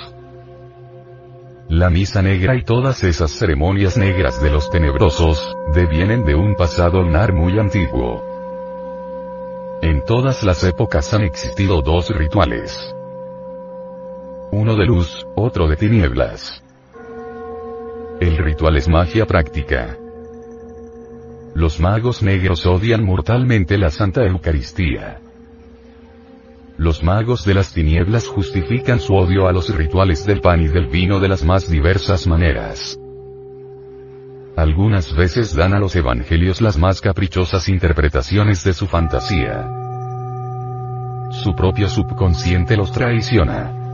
La 1.67 1.89
misa 1.89 2.21
negra 2.21 2.55
y 2.55 2.63
todas 2.63 3.03
esas 3.03 3.31
ceremonias 3.31 3.97
negras 3.97 4.41
de 4.41 4.51
los 4.51 4.69
tenebrosos, 4.69 5.53
devienen 5.73 6.23
de 6.23 6.35
un 6.35 6.55
pasado 6.55 7.01
lunar 7.01 7.33
muy 7.33 7.59
antiguo. 7.59 8.23
En 9.81 10.05
todas 10.05 10.43
las 10.43 10.63
épocas 10.63 11.13
han 11.13 11.23
existido 11.23 11.81
dos 11.81 12.09
rituales. 12.09 12.95
Uno 14.51 14.75
de 14.75 14.85
luz, 14.85 15.25
otro 15.35 15.67
de 15.67 15.75
tinieblas. 15.75 16.63
El 18.21 18.37
ritual 18.37 18.77
es 18.77 18.87
magia 18.87 19.25
práctica. 19.25 19.97
Los 21.53 21.79
magos 21.79 22.21
negros 22.21 22.65
odian 22.65 23.03
mortalmente 23.03 23.77
la 23.77 23.89
Santa 23.89 24.23
Eucaristía. 24.25 25.19
Los 26.77 27.03
magos 27.03 27.43
de 27.45 27.53
las 27.53 27.73
tinieblas 27.73 28.27
justifican 28.27 28.99
su 28.99 29.15
odio 29.15 29.47
a 29.47 29.51
los 29.51 29.73
rituales 29.75 30.25
del 30.25 30.41
pan 30.41 30.61
y 30.61 30.67
del 30.67 30.87
vino 30.87 31.19
de 31.19 31.29
las 31.29 31.43
más 31.43 31.69
diversas 31.69 32.27
maneras. 32.27 32.99
Algunas 34.55 35.13
veces 35.15 35.55
dan 35.55 35.73
a 35.73 35.79
los 35.79 35.95
evangelios 35.95 36.61
las 36.61 36.77
más 36.77 37.01
caprichosas 37.01 37.67
interpretaciones 37.67 38.63
de 38.63 38.73
su 38.73 38.87
fantasía. 38.87 39.69
Su 41.31 41.55
propio 41.55 41.89
subconsciente 41.89 42.77
los 42.77 42.91
traiciona. 42.91 43.84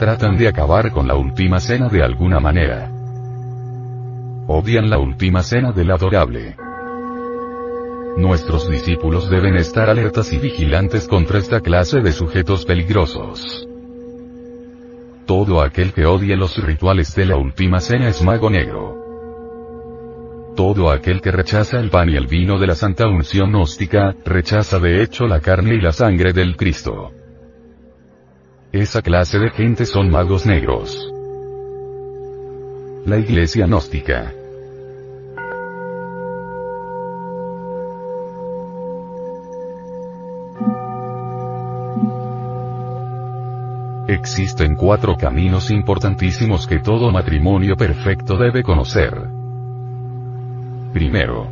Tratan 0.00 0.36
de 0.38 0.48
acabar 0.48 0.90
con 0.90 1.06
la 1.06 1.14
última 1.14 1.60
cena 1.60 1.88
de 1.88 2.02
alguna 2.02 2.40
manera 2.40 2.90
odian 4.52 4.90
la 4.90 4.98
última 4.98 5.42
cena 5.44 5.70
del 5.70 5.92
adorable. 5.92 6.56
Nuestros 8.16 8.68
discípulos 8.68 9.30
deben 9.30 9.54
estar 9.56 9.88
alertas 9.88 10.32
y 10.32 10.38
vigilantes 10.38 11.06
contra 11.06 11.38
esta 11.38 11.60
clase 11.60 12.00
de 12.00 12.10
sujetos 12.12 12.64
peligrosos. 12.64 13.68
Todo 15.24 15.60
aquel 15.60 15.92
que 15.92 16.04
odie 16.04 16.34
los 16.34 16.56
rituales 16.56 17.14
de 17.14 17.26
la 17.26 17.36
última 17.36 17.78
cena 17.78 18.08
es 18.08 18.22
mago 18.22 18.50
negro. 18.50 18.96
Todo 20.56 20.90
aquel 20.90 21.20
que 21.20 21.30
rechaza 21.30 21.78
el 21.78 21.90
pan 21.90 22.08
y 22.08 22.16
el 22.16 22.26
vino 22.26 22.58
de 22.58 22.66
la 22.66 22.74
santa 22.74 23.06
unción 23.06 23.50
gnóstica, 23.50 24.16
rechaza 24.24 24.80
de 24.80 25.02
hecho 25.02 25.28
la 25.28 25.40
carne 25.40 25.74
y 25.74 25.80
la 25.80 25.92
sangre 25.92 26.32
del 26.32 26.56
Cristo. 26.56 27.12
Esa 28.72 29.02
clase 29.02 29.40
de 29.40 29.50
gente 29.50 29.84
son 29.84 30.10
magos 30.10 30.46
negros. 30.46 30.96
La 33.04 33.18
Iglesia 33.18 33.66
gnóstica. 33.66 34.32
Existen 44.06 44.76
cuatro 44.76 45.16
caminos 45.16 45.72
importantísimos 45.72 46.68
que 46.68 46.78
todo 46.78 47.10
matrimonio 47.10 47.76
perfecto 47.76 48.36
debe 48.36 48.62
conocer. 48.62 49.12
Primero. 50.92 51.48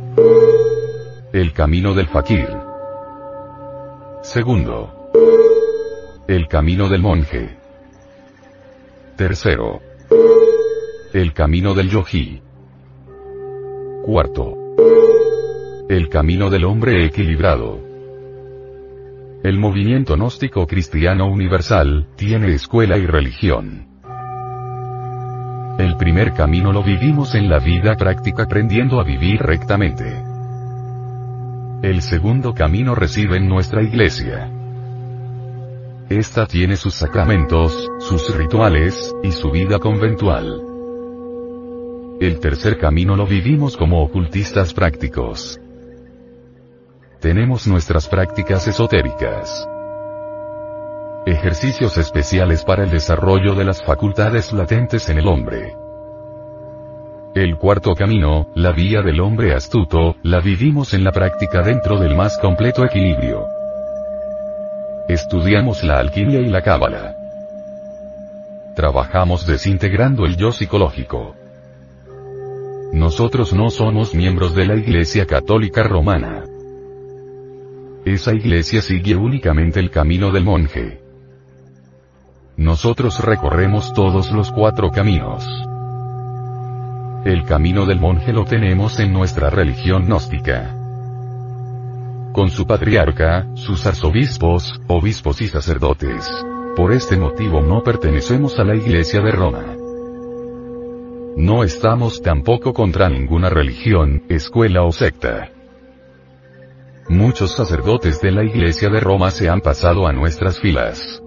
El 1.33 1.51
camino 1.51 1.93
del 1.93 2.07
fakir. 2.07 2.47
Segundo. 4.21 4.98
El 6.29 6.47
camino 6.47 6.87
del 6.89 7.01
monje. 7.01 7.57
Tercero. 9.15 9.81
El 11.11 11.33
camino 11.33 11.73
del 11.73 11.89
yogi. 11.89 12.39
Cuarto. 14.03 14.53
El 15.89 16.07
camino 16.07 16.51
del 16.51 16.65
hombre 16.65 17.03
equilibrado. 17.03 17.79
El 19.41 19.57
movimiento 19.57 20.17
gnóstico 20.17 20.67
cristiano 20.67 21.25
universal, 21.25 22.09
tiene 22.15 22.53
escuela 22.53 22.99
y 22.99 23.07
religión. 23.07 23.87
El 25.79 25.97
primer 25.97 26.33
camino 26.33 26.71
lo 26.71 26.83
vivimos 26.83 27.33
en 27.33 27.49
la 27.49 27.57
vida 27.57 27.95
práctica 27.97 28.43
aprendiendo 28.43 28.99
a 28.99 29.03
vivir 29.03 29.41
rectamente. 29.41 30.23
El 31.81 32.03
segundo 32.03 32.53
camino 32.53 32.93
recibe 32.93 33.37
en 33.37 33.49
nuestra 33.49 33.81
iglesia. 33.81 34.58
Esta 36.09 36.47
tiene 36.47 36.75
sus 36.75 36.95
sacramentos, 36.95 37.87
sus 37.99 38.35
rituales, 38.35 39.15
y 39.21 39.31
su 39.31 39.51
vida 39.51 39.77
conventual. 39.77 40.59
El 42.19 42.39
tercer 42.39 42.79
camino 42.79 43.15
lo 43.15 43.27
vivimos 43.27 43.77
como 43.77 44.01
ocultistas 44.01 44.73
prácticos. 44.73 45.61
Tenemos 47.19 47.67
nuestras 47.67 48.07
prácticas 48.07 48.67
esotéricas. 48.67 49.69
Ejercicios 51.27 51.95
especiales 51.99 52.65
para 52.65 52.85
el 52.85 52.89
desarrollo 52.89 53.53
de 53.53 53.65
las 53.65 53.83
facultades 53.83 54.51
latentes 54.51 55.09
en 55.09 55.19
el 55.19 55.27
hombre. 55.27 55.75
El 57.35 57.55
cuarto 57.57 57.93
camino, 57.93 58.51
la 58.55 58.71
vía 58.71 59.03
del 59.03 59.19
hombre 59.19 59.53
astuto, 59.53 60.15
la 60.23 60.39
vivimos 60.39 60.95
en 60.95 61.03
la 61.03 61.11
práctica 61.11 61.61
dentro 61.61 61.99
del 61.99 62.15
más 62.15 62.39
completo 62.39 62.83
equilibrio. 62.83 63.58
Estudiamos 65.09 65.83
la 65.83 65.97
alquimia 65.97 66.39
y 66.39 66.45
la 66.49 66.61
cábala. 66.61 67.15
Trabajamos 68.75 69.47
desintegrando 69.47 70.23
el 70.27 70.37
yo 70.37 70.51
psicológico. 70.51 71.35
Nosotros 72.93 73.51
no 73.51 73.71
somos 73.71 74.13
miembros 74.13 74.53
de 74.53 74.67
la 74.67 74.75
Iglesia 74.75 75.25
Católica 75.25 75.81
Romana. 75.81 76.43
Esa 78.05 78.35
iglesia 78.35 78.83
sigue 78.83 79.15
únicamente 79.15 79.79
el 79.79 79.89
camino 79.89 80.31
del 80.31 80.43
monje. 80.43 81.01
Nosotros 82.55 83.19
recorremos 83.25 83.91
todos 83.93 84.31
los 84.31 84.51
cuatro 84.51 84.91
caminos. 84.91 85.43
El 87.25 87.45
camino 87.45 87.87
del 87.87 87.99
monje 87.99 88.31
lo 88.31 88.45
tenemos 88.45 88.99
en 88.99 89.11
nuestra 89.11 89.49
religión 89.49 90.05
gnóstica. 90.05 90.78
Con 92.33 92.49
su 92.49 92.67
patriarca, 92.67 93.49
sus 93.55 93.85
arzobispos, 93.85 94.79
obispos 94.87 95.41
y 95.41 95.47
sacerdotes. 95.47 96.29
Por 96.75 96.93
este 96.93 97.17
motivo 97.17 97.61
no 97.61 97.81
pertenecemos 97.83 98.59
a 98.59 98.63
la 98.63 98.75
Iglesia 98.75 99.19
de 99.21 99.31
Roma. 99.31 99.75
No 101.35 101.63
estamos 101.63 102.21
tampoco 102.21 102.73
contra 102.73 103.09
ninguna 103.09 103.49
religión, 103.49 104.23
escuela 104.29 104.83
o 104.83 104.91
secta. 104.91 105.51
Muchos 107.09 107.55
sacerdotes 107.55 108.21
de 108.21 108.31
la 108.31 108.43
Iglesia 108.43 108.89
de 108.89 108.99
Roma 108.99 109.31
se 109.31 109.49
han 109.49 109.61
pasado 109.61 110.07
a 110.07 110.13
nuestras 110.13 110.59
filas. 110.59 111.23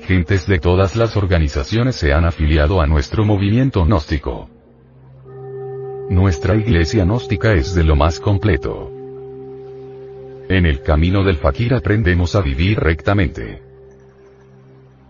Gentes 0.00 0.46
de 0.46 0.58
todas 0.58 0.94
las 0.96 1.16
organizaciones 1.16 1.96
se 1.96 2.12
han 2.12 2.26
afiliado 2.26 2.80
a 2.80 2.86
nuestro 2.86 3.24
movimiento 3.24 3.84
gnóstico. 3.84 4.48
Nuestra 6.10 6.56
iglesia 6.56 7.04
gnóstica 7.04 7.52
es 7.52 7.74
de 7.74 7.84
lo 7.84 7.94
más 7.94 8.18
completo. 8.18 8.97
En 10.48 10.64
el 10.64 10.80
camino 10.82 11.24
del 11.24 11.36
fakir 11.36 11.74
aprendemos 11.74 12.34
a 12.34 12.40
vivir 12.40 12.80
rectamente. 12.80 13.60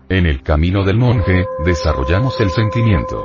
En 0.09 0.25
el 0.25 0.43
camino 0.43 0.83
del 0.83 0.97
monje, 0.97 1.45
desarrollamos 1.63 2.41
el 2.41 2.49
sentimiento. 2.49 3.23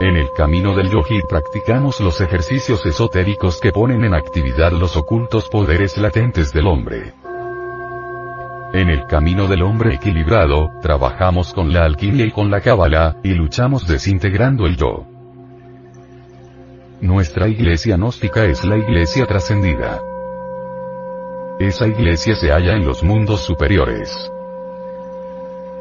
En 0.00 0.16
el 0.16 0.28
camino 0.34 0.74
del 0.74 0.88
yogi 0.88 1.20
practicamos 1.28 2.00
los 2.00 2.22
ejercicios 2.22 2.86
esotéricos 2.86 3.60
que 3.60 3.72
ponen 3.72 4.04
en 4.04 4.14
actividad 4.14 4.72
los 4.72 4.96
ocultos 4.96 5.50
poderes 5.50 5.98
latentes 5.98 6.50
del 6.52 6.66
hombre. 6.66 7.12
En 8.72 8.88
el 8.88 9.04
camino 9.06 9.48
del 9.48 9.62
hombre 9.62 9.96
equilibrado, 9.96 10.70
trabajamos 10.80 11.52
con 11.52 11.74
la 11.74 11.84
alquimia 11.84 12.24
y 12.24 12.30
con 12.30 12.50
la 12.50 12.62
cábala, 12.62 13.16
y 13.22 13.34
luchamos 13.34 13.86
desintegrando 13.86 14.66
el 14.66 14.76
yo. 14.78 15.04
Nuestra 17.02 17.48
iglesia 17.48 17.96
gnóstica 17.96 18.46
es 18.46 18.64
la 18.64 18.78
iglesia 18.78 19.26
trascendida. 19.26 20.00
Esa 21.58 21.88
iglesia 21.88 22.36
se 22.36 22.52
halla 22.52 22.76
en 22.76 22.86
los 22.86 23.02
mundos 23.02 23.40
superiores. 23.40 24.30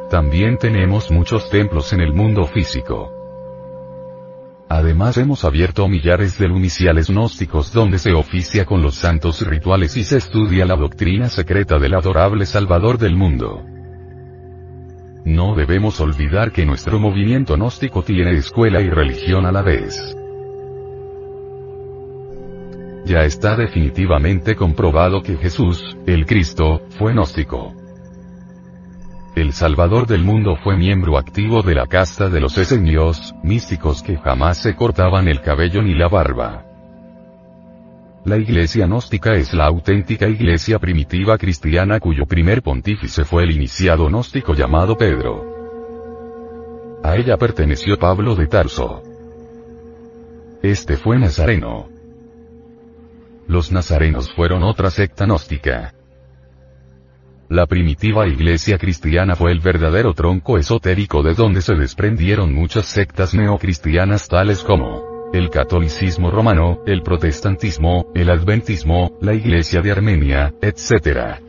También 0.10 0.58
tenemos 0.58 1.12
muchos 1.12 1.52
templos 1.52 1.94
en 1.94 2.02
el 2.02 2.14
mundo 2.14 2.46
físico. 2.46 3.14
Además 4.70 5.18
hemos 5.18 5.46
abierto 5.46 5.88
millares 5.88 6.40
de 6.40 6.48
lumiciales 6.48 7.10
gnósticos 7.10 7.72
donde 7.72 8.00
se 8.00 8.12
oficia 8.14 8.66
con 8.66 8.82
los 8.82 8.96
santos 8.96 9.46
rituales 9.46 9.96
y 9.98 10.04
se 10.04 10.18
estudia 10.18 10.66
la 10.66 10.76
doctrina 10.76 11.30
secreta 11.30 11.78
del 11.78 11.94
adorable 11.94 12.48
Salvador 12.48 12.98
del 12.98 13.16
mundo. 13.16 13.64
No 15.26 15.54
debemos 15.54 16.00
olvidar 16.00 16.52
que 16.52 16.66
nuestro 16.66 17.00
movimiento 17.00 17.56
gnóstico 17.56 18.02
tiene 18.02 18.32
escuela 18.32 18.82
y 18.82 18.90
religión 18.90 19.46
a 19.46 19.52
la 19.52 19.62
vez. 19.62 20.18
Ya 23.08 23.24
está 23.24 23.56
definitivamente 23.56 24.58
comprobado 24.58 25.24
que 25.24 25.38
Jesús, 25.38 25.96
el 26.06 26.26
Cristo, 26.26 26.82
fue 27.00 27.14
gnóstico. 27.14 27.74
El 29.34 29.54
Salvador 29.54 30.08
del 30.08 30.26
mundo 30.26 30.58
fue 30.58 30.76
miembro 30.76 31.18
activo 31.18 31.62
de 31.62 31.74
la 31.74 31.88
casta 31.88 32.30
de 32.30 32.42
los 32.42 32.58
esenios, 32.58 33.34
místicos 33.44 34.04
que 34.04 34.18
jamás 34.18 34.58
se 34.58 34.76
cortaban 34.76 35.30
el 35.30 35.40
cabello 35.40 35.82
ni 35.82 35.94
la 35.94 36.10
barba. 36.10 36.66
La 38.26 38.36
iglesia 38.36 38.88
gnóstica 38.88 39.36
es 39.36 39.54
la 39.54 39.68
auténtica 39.68 40.28
iglesia 40.28 40.78
primitiva 40.78 41.38
cristiana 41.38 42.02
cuyo 42.02 42.26
primer 42.26 42.62
pontífice 42.62 43.24
fue 43.24 43.44
el 43.44 43.52
iniciado 43.52 44.08
gnóstico 44.08 44.54
llamado 44.54 44.98
Pedro. 44.98 47.00
A 47.06 47.16
ella 47.16 47.38
perteneció 47.38 47.98
Pablo 47.98 48.36
de 48.36 48.48
Tarso. 48.48 49.02
Este 50.62 50.98
fue 50.98 51.18
nazareno. 51.18 51.97
Los 53.48 53.72
nazarenos 53.72 54.32
fueron 54.34 54.64
otra 54.64 54.90
secta 54.92 55.26
gnóstica. 55.26 55.94
La 57.50 57.66
primitiva 57.66 58.28
iglesia 58.28 58.78
cristiana 58.78 59.36
fue 59.36 59.54
el 59.54 59.62
verdadero 59.62 60.14
tronco 60.14 60.58
esotérico 60.58 61.24
de 61.24 61.34
donde 61.34 61.62
se 61.62 61.76
desprendieron 61.76 62.54
muchas 62.54 62.88
sectas 62.88 63.34
neocristianas 63.34 64.28
tales 64.28 64.66
como 64.66 65.32
el 65.34 65.50
catolicismo 65.50 66.30
romano, 66.30 66.80
el 66.86 67.04
protestantismo, 67.04 68.12
el 68.16 68.30
adventismo, 68.30 69.18
la 69.22 69.34
iglesia 69.34 69.82
de 69.82 69.92
Armenia, 69.92 70.54
etc. 70.62 71.40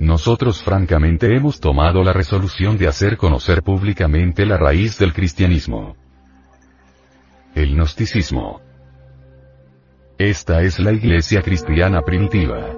Nosotros 0.00 0.62
francamente 0.62 1.34
hemos 1.34 1.60
tomado 1.60 2.02
la 2.02 2.12
resolución 2.12 2.76
de 2.76 2.88
hacer 2.88 3.16
conocer 3.16 3.62
públicamente 3.62 4.44
la 4.44 4.58
raíz 4.58 4.98
del 4.98 5.14
cristianismo. 5.14 5.96
El 7.54 7.76
gnosticismo. 7.76 8.60
Esta 10.18 10.62
es 10.62 10.78
la 10.78 10.92
iglesia 10.92 11.42
cristiana 11.42 12.02
primitiva. 12.02 12.72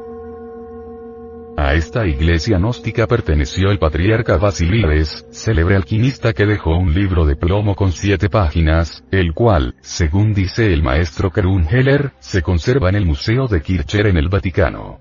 A 1.59 1.75
esta 1.75 2.07
iglesia 2.07 2.57
gnóstica 2.57 3.07
perteneció 3.07 3.71
el 3.71 3.79
patriarca 3.79 4.39
Basilides, 4.39 5.27
célebre 5.31 5.77
alquimista 5.77 6.33
que 6.33 6.47
dejó 6.47 6.79
un 6.79 6.95
libro 6.95 7.27
de 7.27 7.37
plomo 7.37 7.75
con 7.75 7.93
siete 7.93 8.31
páginas, 8.31 9.05
el 9.11 9.35
cual, 9.35 9.75
según 9.83 10.33
dice 10.33 10.73
el 10.73 10.83
maestro 10.83 11.31
Karun 11.31 11.67
Heller, 11.69 12.13
se 12.21 12.41
conserva 12.41 12.89
en 12.89 12.95
el 12.95 13.05
Museo 13.05 13.49
de 13.49 13.61
Kircher 13.61 14.07
en 14.07 14.17
el 14.17 14.31
Vaticano. 14.31 14.99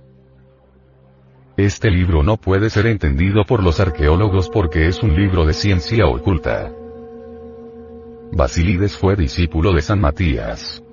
Este 1.55 1.89
libro 1.89 2.21
no 2.21 2.35
puede 2.35 2.69
ser 2.69 2.87
entendido 2.87 3.45
por 3.45 3.63
los 3.63 3.79
arqueólogos 3.79 4.49
porque 4.49 4.87
es 4.87 5.01
un 5.01 5.15
libro 5.15 5.45
de 5.45 5.53
ciencia 5.53 6.05
oculta. 6.05 6.69
Basilides 8.33 8.97
fue 8.97 9.15
discípulo 9.15 9.71
de 9.71 9.81
San 9.81 10.01
Matías. 10.01 10.84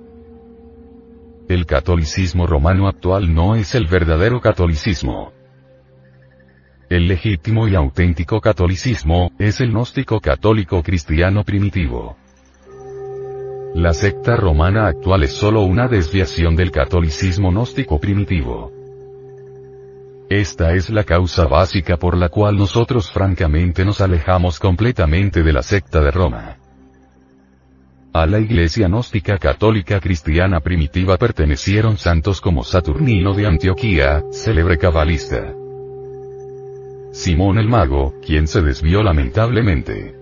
El 1.49 1.65
catolicismo 1.65 2.47
romano 2.47 2.87
actual 2.87 3.33
no 3.33 3.55
es 3.55 3.75
el 3.75 3.85
verdadero 3.87 4.39
catolicismo. 4.39 5.33
El 6.89 7.07
legítimo 7.07 7.67
y 7.67 7.75
auténtico 7.75 8.39
catolicismo, 8.39 9.31
es 9.37 9.59
el 9.59 9.71
gnóstico 9.71 10.21
católico 10.21 10.81
cristiano 10.81 11.43
primitivo. 11.43 12.15
La 13.75 13.93
secta 13.93 14.37
romana 14.37 14.87
actual 14.87 15.23
es 15.23 15.33
solo 15.33 15.63
una 15.63 15.87
desviación 15.87 16.55
del 16.55 16.71
catolicismo 16.71 17.51
gnóstico 17.51 17.99
primitivo. 17.99 18.71
Esta 20.29 20.73
es 20.73 20.89
la 20.89 21.03
causa 21.03 21.45
básica 21.45 21.97
por 21.97 22.15
la 22.15 22.29
cual 22.29 22.57
nosotros 22.57 23.11
francamente 23.11 23.83
nos 23.83 23.99
alejamos 23.99 24.59
completamente 24.59 25.43
de 25.43 25.51
la 25.51 25.61
secta 25.61 25.99
de 25.99 26.11
Roma. 26.11 26.62
A 28.15 28.27
la 28.27 28.39
iglesia 28.39 28.87
gnóstica 28.87 29.39
católica 29.39 29.99
cristiana 29.99 30.59
primitiva 30.59 31.17
pertenecieron 31.17 31.97
santos 31.97 32.41
como 32.41 32.63
Saturnino 32.63 33.33
de 33.33 33.47
Antioquía, 33.47 34.21
célebre 34.31 34.77
cabalista. 34.77 35.55
Simón 37.11 37.57
el 37.57 37.67
Mago, 37.67 38.13
quien 38.23 38.47
se 38.47 38.61
desvió 38.61 39.01
lamentablemente. 39.01 40.13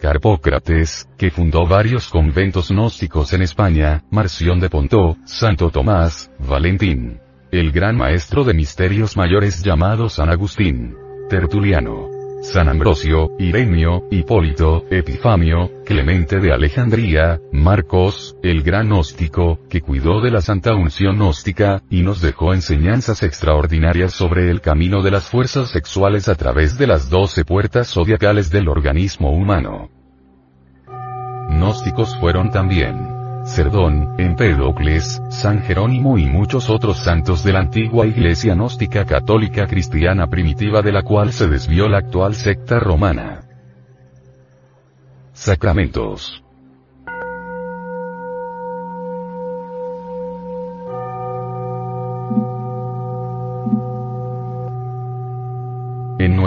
Carpócrates, 0.00 1.08
que 1.18 1.32
fundó 1.32 1.66
varios 1.66 2.08
conventos 2.08 2.70
gnósticos 2.70 3.32
en 3.32 3.42
España, 3.42 4.04
Marción 4.12 4.60
de 4.60 4.70
Pontó, 4.70 5.16
Santo 5.24 5.70
Tomás, 5.70 6.30
Valentín. 6.38 7.18
El 7.50 7.72
gran 7.72 7.96
maestro 7.96 8.44
de 8.44 8.54
misterios 8.54 9.16
mayores 9.16 9.64
llamado 9.64 10.08
San 10.08 10.30
Agustín. 10.30 10.94
Tertuliano. 11.28 12.17
San 12.40 12.68
Ambrosio, 12.68 13.32
Irenio, 13.38 14.04
Hipólito, 14.10 14.84
Epifamio, 14.90 15.70
Clemente 15.84 16.38
de 16.38 16.52
Alejandría, 16.52 17.40
Marcos, 17.52 18.36
el 18.42 18.62
gran 18.62 18.86
gnóstico, 18.88 19.58
que 19.68 19.80
cuidó 19.80 20.20
de 20.20 20.30
la 20.30 20.40
santa 20.40 20.74
unción 20.74 21.16
gnóstica, 21.16 21.82
y 21.90 22.02
nos 22.02 22.20
dejó 22.20 22.54
enseñanzas 22.54 23.24
extraordinarias 23.24 24.12
sobre 24.12 24.50
el 24.50 24.60
camino 24.60 25.02
de 25.02 25.10
las 25.10 25.24
fuerzas 25.24 25.70
sexuales 25.70 26.28
a 26.28 26.36
través 26.36 26.78
de 26.78 26.86
las 26.86 27.10
doce 27.10 27.44
puertas 27.44 27.92
zodiacales 27.92 28.50
del 28.50 28.68
organismo 28.68 29.32
humano. 29.32 29.90
Gnósticos 31.50 32.16
fueron 32.20 32.50
también 32.50 33.17
Cerdón, 33.48 34.14
Empédocles, 34.18 35.22
San 35.30 35.62
Jerónimo 35.62 36.18
y 36.18 36.26
muchos 36.26 36.68
otros 36.68 36.98
santos 36.98 37.42
de 37.42 37.52
la 37.54 37.60
antigua 37.60 38.06
iglesia 38.06 38.54
gnóstica 38.54 39.06
católica 39.06 39.66
cristiana 39.66 40.26
primitiva 40.28 40.82
de 40.82 40.92
la 40.92 41.02
cual 41.02 41.32
se 41.32 41.48
desvió 41.48 41.88
la 41.88 41.98
actual 41.98 42.34
secta 42.34 42.78
romana. 42.78 43.40
Sacramentos. 45.32 46.44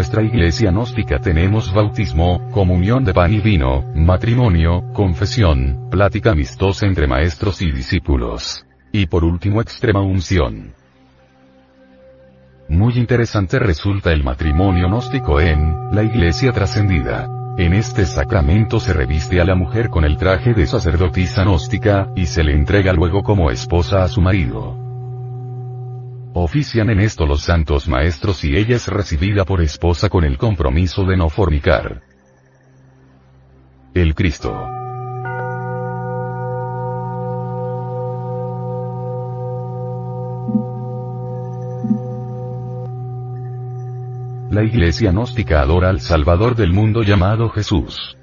Nuestra 0.01 0.23
iglesia 0.23 0.71
gnóstica 0.71 1.19
tenemos 1.19 1.71
bautismo, 1.71 2.49
comunión 2.49 3.05
de 3.05 3.13
pan 3.13 3.31
y 3.31 3.39
vino, 3.39 3.83
matrimonio, 3.93 4.83
confesión, 4.93 5.89
plática 5.91 6.31
amistosa 6.31 6.87
entre 6.87 7.05
maestros 7.05 7.61
y 7.61 7.71
discípulos. 7.71 8.65
Y 8.91 9.05
por 9.05 9.23
último 9.23 9.61
extrema 9.61 10.01
unción. 10.01 10.73
Muy 12.67 12.97
interesante 12.97 13.59
resulta 13.59 14.11
el 14.11 14.23
matrimonio 14.23 14.87
gnóstico 14.87 15.39
en 15.39 15.93
la 15.93 16.01
iglesia 16.01 16.51
trascendida. 16.51 17.27
En 17.59 17.73
este 17.73 18.07
sacramento 18.07 18.79
se 18.79 18.93
reviste 18.93 19.39
a 19.39 19.45
la 19.45 19.53
mujer 19.53 19.89
con 19.89 20.03
el 20.03 20.17
traje 20.17 20.55
de 20.55 20.65
sacerdotisa 20.65 21.43
gnóstica, 21.43 22.09
y 22.15 22.25
se 22.25 22.43
le 22.43 22.53
entrega 22.53 22.91
luego 22.91 23.21
como 23.21 23.51
esposa 23.51 24.03
a 24.03 24.07
su 24.07 24.19
marido. 24.19 24.81
Ofician 26.34 26.89
en 26.89 27.02
esto 27.02 27.26
los 27.26 27.41
santos 27.41 27.89
maestros 27.89 28.46
y 28.46 28.56
ella 28.56 28.78
es 28.78 28.88
recibida 28.88 29.44
por 29.44 29.62
esposa 29.62 30.08
con 30.08 30.24
el 30.24 30.38
compromiso 30.38 31.04
de 31.04 31.17
no 31.17 31.30
fornicar. 31.30 32.04
El 33.94 34.15
Cristo. 34.15 34.54
La 44.52 44.63
iglesia 44.63 45.12
gnóstica 45.12 45.62
adora 45.62 45.89
al 45.89 46.00
Salvador 46.00 46.56
del 46.56 46.72
mundo 46.72 47.04
llamado 47.04 47.50
Jesús. 47.50 48.17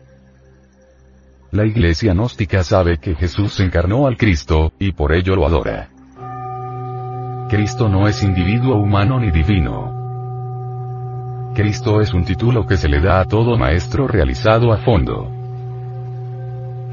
La 1.51 1.66
iglesia 1.66 2.14
gnóstica 2.14 2.62
sabe 2.62 2.99
que 2.99 3.14
Jesús 3.14 3.61
encarnó 3.61 4.07
al 4.07 4.16
Cristo, 4.16 4.73
y 4.79 4.92
por 4.92 5.12
ello 5.12 5.37
lo 5.37 5.47
adora. 5.47 5.90
Cristo 7.48 7.88
no 7.88 8.06
es 8.06 8.22
individuo 8.22 8.76
humano 8.76 9.18
ni 9.18 9.30
divino. 9.30 9.96
Cristo 11.54 12.02
es 12.02 12.12
un 12.12 12.22
título 12.26 12.66
que 12.66 12.76
se 12.76 12.90
le 12.90 13.00
da 13.00 13.20
a 13.20 13.24
todo 13.24 13.56
maestro 13.56 14.06
realizado 14.06 14.70
a 14.70 14.76
fondo. 14.76 15.32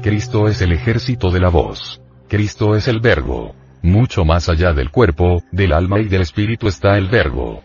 Cristo 0.02 0.48
es 0.48 0.62
el 0.62 0.72
ejército 0.72 1.30
de 1.30 1.40
la 1.40 1.50
voz. 1.50 2.00
Cristo 2.26 2.74
es 2.74 2.88
el 2.88 3.00
verbo. 3.00 3.54
Mucho 3.82 4.24
más 4.24 4.48
allá 4.48 4.72
del 4.72 4.90
cuerpo, 4.90 5.42
del 5.52 5.74
alma 5.74 6.00
y 6.00 6.08
del 6.08 6.22
espíritu 6.22 6.68
está 6.68 6.96
el 6.96 7.08
verbo. 7.08 7.62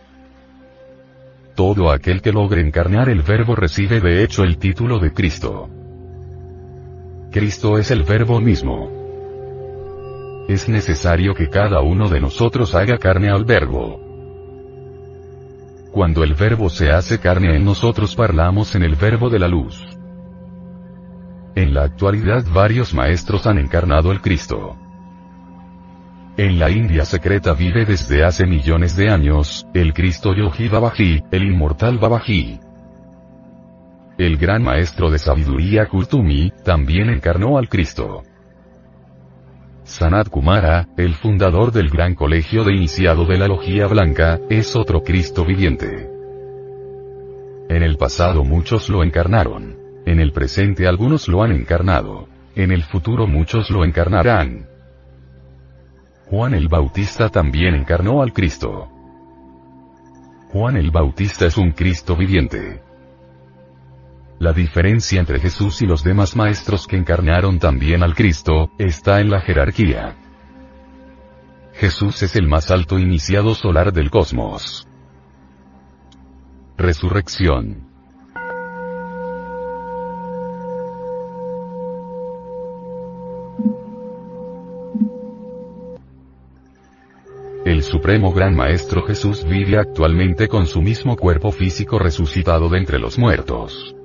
Todo 1.56 1.92
aquel 1.92 2.22
que 2.22 2.34
logre 2.34 2.60
encarnar 2.60 3.08
el 3.08 3.22
verbo 3.22 3.56
recibe 3.56 4.02
de 4.02 4.22
hecho 4.22 4.44
el 4.44 4.58
título 4.58 5.00
de 5.00 5.14
Cristo. 5.14 5.70
Cristo 7.32 7.78
es 7.78 7.90
el 7.90 8.04
verbo 8.04 8.42
mismo 8.42 9.01
es 10.48 10.68
necesario 10.68 11.34
que 11.34 11.50
cada 11.50 11.82
uno 11.82 12.10
de 12.10 12.20
nosotros 12.20 12.76
haga 12.76 12.98
carne 12.98 13.30
al 13.30 13.46
verbo. 13.46 14.00
Cuando 15.92 16.24
el 16.24 16.34
verbo 16.34 16.70
se 16.70 16.90
hace 16.90 17.20
carne 17.20 17.56
en 17.56 17.66
nosotros 17.66 18.16
parlamos 18.16 18.76
en 18.76 18.84
el 18.84 18.96
verbo 18.96 19.30
de 19.30 19.40
la 19.40 19.48
luz. 19.48 19.82
En 21.54 21.74
la 21.74 21.84
actualidad 21.84 22.46
varios 22.54 22.94
maestros 22.94 23.46
han 23.46 23.58
encarnado 23.58 24.12
el 24.12 24.22
Cristo. 24.22 24.78
En 26.38 26.58
la 26.60 26.70
India 26.70 27.04
secreta 27.04 27.54
vive 27.54 27.86
desde 27.86 28.24
hace 28.24 28.46
millones 28.46 28.96
de 28.96 29.10
años, 29.10 29.68
el 29.74 29.94
Cristo 29.94 30.34
Yogi 30.34 30.70
Babaji, 30.70 31.24
el 31.30 31.44
inmortal 31.44 31.98
Babaji. 31.98 32.58
El 34.18 34.38
gran 34.38 34.64
maestro 34.64 35.12
de 35.12 35.20
sabiduría 35.20 35.88
Kurtumi, 35.88 36.54
también 36.64 37.10
encarnó 37.10 37.58
al 37.58 37.68
Cristo. 37.68 38.24
Sanat 39.92 40.30
Kumara, 40.30 40.88
el 40.96 41.16
fundador 41.16 41.74
del 41.74 41.90
gran 41.90 42.16
colegio 42.16 42.64
de 42.64 42.74
iniciado 42.74 43.26
de 43.26 43.38
la 43.38 43.50
Logía 43.50 43.88
Blanca, 43.88 44.40
es 44.50 44.74
otro 44.78 45.04
Cristo 45.04 45.44
viviente. 45.44 46.10
En 47.68 47.84
el 47.84 47.98
pasado 47.98 48.46
muchos 48.46 48.88
lo 48.88 49.04
encarnaron. 49.04 49.76
En 50.06 50.22
el 50.22 50.32
presente 50.32 50.88
algunos 50.88 51.28
lo 51.28 51.44
han 51.44 51.52
encarnado. 51.52 52.30
En 52.56 52.72
el 52.72 52.84
futuro 52.84 53.28
muchos 53.28 53.70
lo 53.70 53.84
encarnarán. 53.84 54.66
Juan 56.28 56.54
el 56.54 56.70
Bautista 56.70 57.28
también 57.28 57.76
encarnó 57.76 58.22
al 58.22 58.32
Cristo. 58.32 58.88
Juan 60.54 60.78
el 60.78 60.90
Bautista 60.92 61.48
es 61.48 61.58
un 61.58 61.74
Cristo 61.74 62.16
viviente. 62.16 62.82
La 64.42 64.54
diferencia 64.54 65.20
entre 65.20 65.40
Jesús 65.40 65.84
y 65.84 65.86
los 65.86 66.04
demás 66.04 66.36
maestros 66.36 66.88
que 66.88 66.98
encarnaron 66.98 67.60
también 67.60 68.02
al 68.02 68.16
Cristo, 68.16 68.72
está 68.80 69.20
en 69.20 69.30
la 69.30 69.40
jerarquía. 69.40 70.16
Jesús 71.74 72.24
es 72.24 72.36
el 72.36 72.48
más 72.48 72.72
alto 72.72 72.98
iniciado 72.98 73.54
solar 73.54 73.94
del 73.94 74.10
cosmos. 74.10 74.88
Resurrección. 76.76 77.88
El 87.64 87.84
Supremo 87.84 88.34
Gran 88.34 88.56
Maestro 88.56 89.06
Jesús 89.06 89.46
vive 89.46 89.78
actualmente 89.78 90.48
con 90.48 90.66
su 90.66 90.82
mismo 90.82 91.16
cuerpo 91.16 91.52
físico 91.52 92.00
resucitado 92.00 92.70
de 92.70 92.80
entre 92.80 92.98
los 92.98 93.20
muertos. 93.20 93.96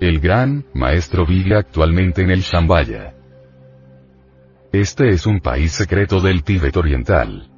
El 0.00 0.18
gran 0.18 0.64
maestro 0.72 1.26
vive 1.26 1.54
actualmente 1.56 2.22
en 2.22 2.30
el 2.30 2.40
Shambhaya. 2.40 3.12
Este 4.72 5.10
es 5.10 5.26
un 5.26 5.40
país 5.40 5.72
secreto 5.72 6.22
del 6.22 6.42
Tíbet 6.42 6.74
oriental. 6.78 7.50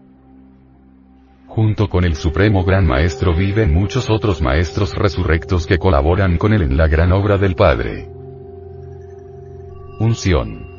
Junto 1.47 1.89
con 1.89 2.05
el 2.05 2.17
Supremo 2.17 2.65
Gran 2.65 2.85
Maestro 2.85 3.33
viven 3.33 3.73
muchos 3.73 4.11
otros 4.11 4.43
maestros 4.43 4.93
resurrectos 4.97 5.69
que 5.69 5.79
colaboran 5.79 6.37
con 6.37 6.53
él 6.53 6.63
en 6.63 6.77
la 6.77 6.89
gran 6.89 7.13
obra 7.13 7.39
del 7.39 7.55
Padre. 7.55 8.09
Unción. 10.01 10.72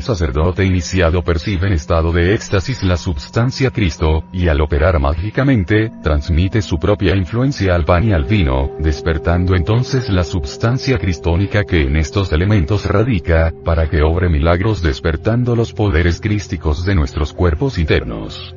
El 0.00 0.06
sacerdote 0.06 0.64
iniciado 0.64 1.22
percibe 1.22 1.66
en 1.66 1.74
estado 1.74 2.10
de 2.10 2.32
éxtasis 2.32 2.82
la 2.82 2.96
substancia 2.96 3.70
Cristo, 3.70 4.24
y 4.32 4.48
al 4.48 4.62
operar 4.62 4.98
mágicamente, 4.98 5.90
transmite 6.02 6.62
su 6.62 6.78
propia 6.78 7.14
influencia 7.14 7.74
al 7.74 7.84
pan 7.84 8.08
y 8.08 8.14
al 8.14 8.24
vino, 8.24 8.70
despertando 8.78 9.54
entonces 9.54 10.08
la 10.08 10.24
substancia 10.24 10.96
cristónica 10.96 11.64
que 11.64 11.82
en 11.82 11.96
estos 11.96 12.32
elementos 12.32 12.86
radica, 12.86 13.52
para 13.62 13.90
que 13.90 14.00
obre 14.00 14.30
milagros 14.30 14.80
despertando 14.80 15.54
los 15.54 15.74
poderes 15.74 16.18
crísticos 16.22 16.86
de 16.86 16.94
nuestros 16.94 17.34
cuerpos 17.34 17.76
internos. 17.76 18.54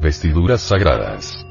Vestiduras 0.00 0.62
sagradas. 0.62 1.44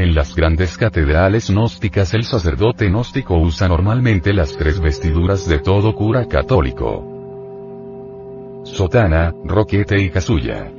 En 0.00 0.14
las 0.14 0.34
grandes 0.34 0.78
catedrales 0.78 1.50
gnósticas 1.50 2.14
el 2.14 2.24
sacerdote 2.24 2.88
gnóstico 2.88 3.36
usa 3.36 3.68
normalmente 3.68 4.32
las 4.32 4.56
tres 4.56 4.80
vestiduras 4.80 5.46
de 5.46 5.58
todo 5.58 5.94
cura 5.94 6.26
católico. 6.26 8.62
Sotana, 8.64 9.34
roquete 9.44 10.00
y 10.00 10.08
casulla. 10.08 10.72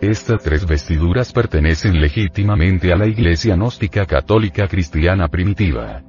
Estas 0.00 0.42
tres 0.42 0.66
vestiduras 0.66 1.30
pertenecen 1.30 2.00
legítimamente 2.00 2.90
a 2.90 2.96
la 2.96 3.06
Iglesia 3.06 3.54
gnóstica 3.54 4.06
católica 4.06 4.66
cristiana 4.66 5.28
primitiva. 5.28 6.00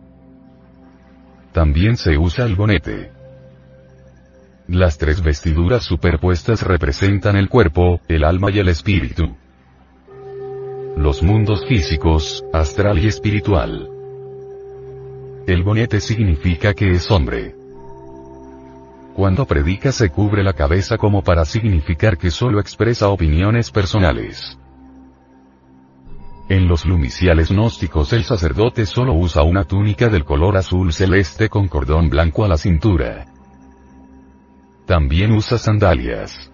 También 1.52 1.98
se 1.98 2.18
usa 2.18 2.46
el 2.46 2.56
bonete. 2.56 3.12
Las 4.70 4.98
tres 4.98 5.22
vestiduras 5.22 5.84
superpuestas 5.84 6.62
representan 6.62 7.36
el 7.36 7.50
cuerpo, 7.50 8.00
el 8.08 8.24
alma 8.24 8.50
y 8.50 8.60
el 8.60 8.70
espíritu. 8.70 9.36
Los 10.98 11.22
mundos 11.22 11.64
físicos, 11.68 12.44
astral 12.52 12.98
y 12.98 13.06
espiritual. 13.08 13.88
El 15.46 15.62
bonete 15.62 16.02
significa 16.02 16.74
que 16.74 16.90
es 16.90 17.12
hombre. 17.12 17.54
Cuando 19.14 19.46
predica 19.46 19.92
se 19.92 20.10
cubre 20.10 20.44
la 20.44 20.54
cabeza 20.54 20.98
como 20.98 21.22
para 21.22 21.46
significar 21.46 22.18
que 22.18 22.32
solo 22.32 22.60
expresa 22.60 23.10
opiniones 23.10 23.70
personales. 23.70 24.58
En 26.50 26.68
los 26.68 26.84
lumiciales 26.84 27.52
gnósticos 27.52 28.12
el 28.14 28.24
sacerdote 28.24 28.88
solo 28.88 29.14
usa 29.14 29.44
una 29.44 29.66
túnica 29.66 30.10
del 30.10 30.26
color 30.26 30.58
azul 30.58 30.92
celeste 30.92 31.48
con 31.48 31.68
cordón 31.68 32.10
blanco 32.10 32.44
a 32.44 32.48
la 32.48 32.58
cintura. 32.58 33.28
También 34.88 35.32
usa 35.32 35.60
sandalias. 35.60 36.52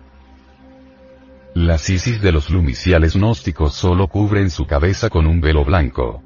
Las 1.56 1.88
isis 1.88 2.20
de 2.20 2.32
los 2.32 2.50
lumiciales 2.50 3.16
gnósticos 3.16 3.76
solo 3.76 4.08
cubren 4.08 4.50
su 4.50 4.66
cabeza 4.66 5.12
con 5.12 5.28
un 5.28 5.40
velo 5.40 5.64
blanco. 5.64 6.24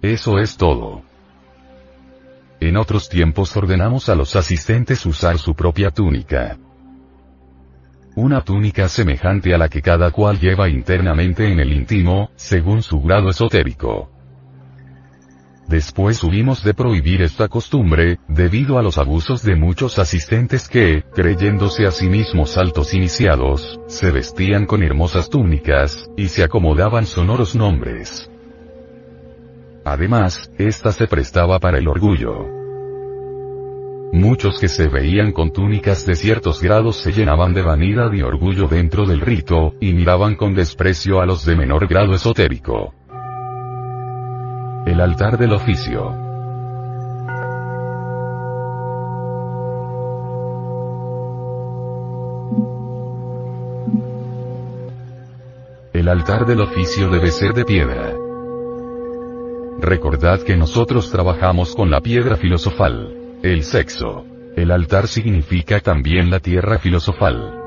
Eso 0.00 0.38
es 0.38 0.56
todo. 0.56 1.02
En 2.60 2.76
otros 2.76 3.08
tiempos 3.08 3.56
ordenamos 3.56 4.08
a 4.08 4.14
los 4.14 4.36
asistentes 4.36 5.04
usar 5.06 5.38
su 5.38 5.54
propia 5.54 5.90
túnica. 5.90 6.56
Una 8.14 8.42
túnica 8.42 8.88
semejante 8.88 9.52
a 9.54 9.58
la 9.58 9.68
que 9.68 9.82
cada 9.82 10.12
cual 10.12 10.38
lleva 10.38 10.68
internamente 10.68 11.50
en 11.50 11.58
el 11.58 11.72
íntimo, 11.72 12.30
según 12.36 12.80
su 12.80 13.00
grado 13.02 13.28
esotérico. 13.28 14.13
Después 15.68 16.22
hubimos 16.22 16.62
de 16.62 16.74
prohibir 16.74 17.22
esta 17.22 17.48
costumbre, 17.48 18.18
debido 18.28 18.78
a 18.78 18.82
los 18.82 18.98
abusos 18.98 19.42
de 19.42 19.56
muchos 19.56 19.98
asistentes 19.98 20.68
que, 20.68 21.04
creyéndose 21.14 21.86
a 21.86 21.90
sí 21.90 22.08
mismos 22.08 22.58
altos 22.58 22.92
iniciados, 22.92 23.80
se 23.86 24.10
vestían 24.10 24.66
con 24.66 24.82
hermosas 24.82 25.30
túnicas, 25.30 26.10
y 26.16 26.28
se 26.28 26.44
acomodaban 26.44 27.06
sonoros 27.06 27.56
nombres. 27.56 28.30
Además, 29.86 30.50
esta 30.58 30.92
se 30.92 31.06
prestaba 31.06 31.58
para 31.58 31.78
el 31.78 31.88
orgullo. 31.88 32.46
Muchos 34.12 34.60
que 34.60 34.68
se 34.68 34.86
veían 34.86 35.32
con 35.32 35.50
túnicas 35.52 36.06
de 36.06 36.14
ciertos 36.14 36.62
grados 36.62 36.96
se 36.96 37.10
llenaban 37.10 37.52
de 37.52 37.62
vanidad 37.62 38.12
y 38.12 38.22
orgullo 38.22 38.68
dentro 38.68 39.06
del 39.06 39.20
rito, 39.20 39.74
y 39.80 39.92
miraban 39.92 40.36
con 40.36 40.54
desprecio 40.54 41.20
a 41.20 41.26
los 41.26 41.44
de 41.44 41.56
menor 41.56 41.88
grado 41.88 42.14
esotérico. 42.14 42.94
El 44.86 45.00
altar 45.00 45.38
del 45.38 45.54
oficio. 45.54 46.12
El 55.94 56.06
altar 56.06 56.44
del 56.44 56.60
oficio 56.60 57.08
debe 57.08 57.30
ser 57.30 57.54
de 57.54 57.64
piedra. 57.64 58.12
Recordad 59.80 60.42
que 60.42 60.54
nosotros 60.54 61.10
trabajamos 61.10 61.74
con 61.74 61.90
la 61.90 62.02
piedra 62.02 62.36
filosofal. 62.36 63.38
El 63.42 63.62
sexo. 63.62 64.26
El 64.54 64.70
altar 64.70 65.08
significa 65.08 65.80
también 65.80 66.30
la 66.30 66.40
tierra 66.40 66.78
filosofal. 66.78 67.58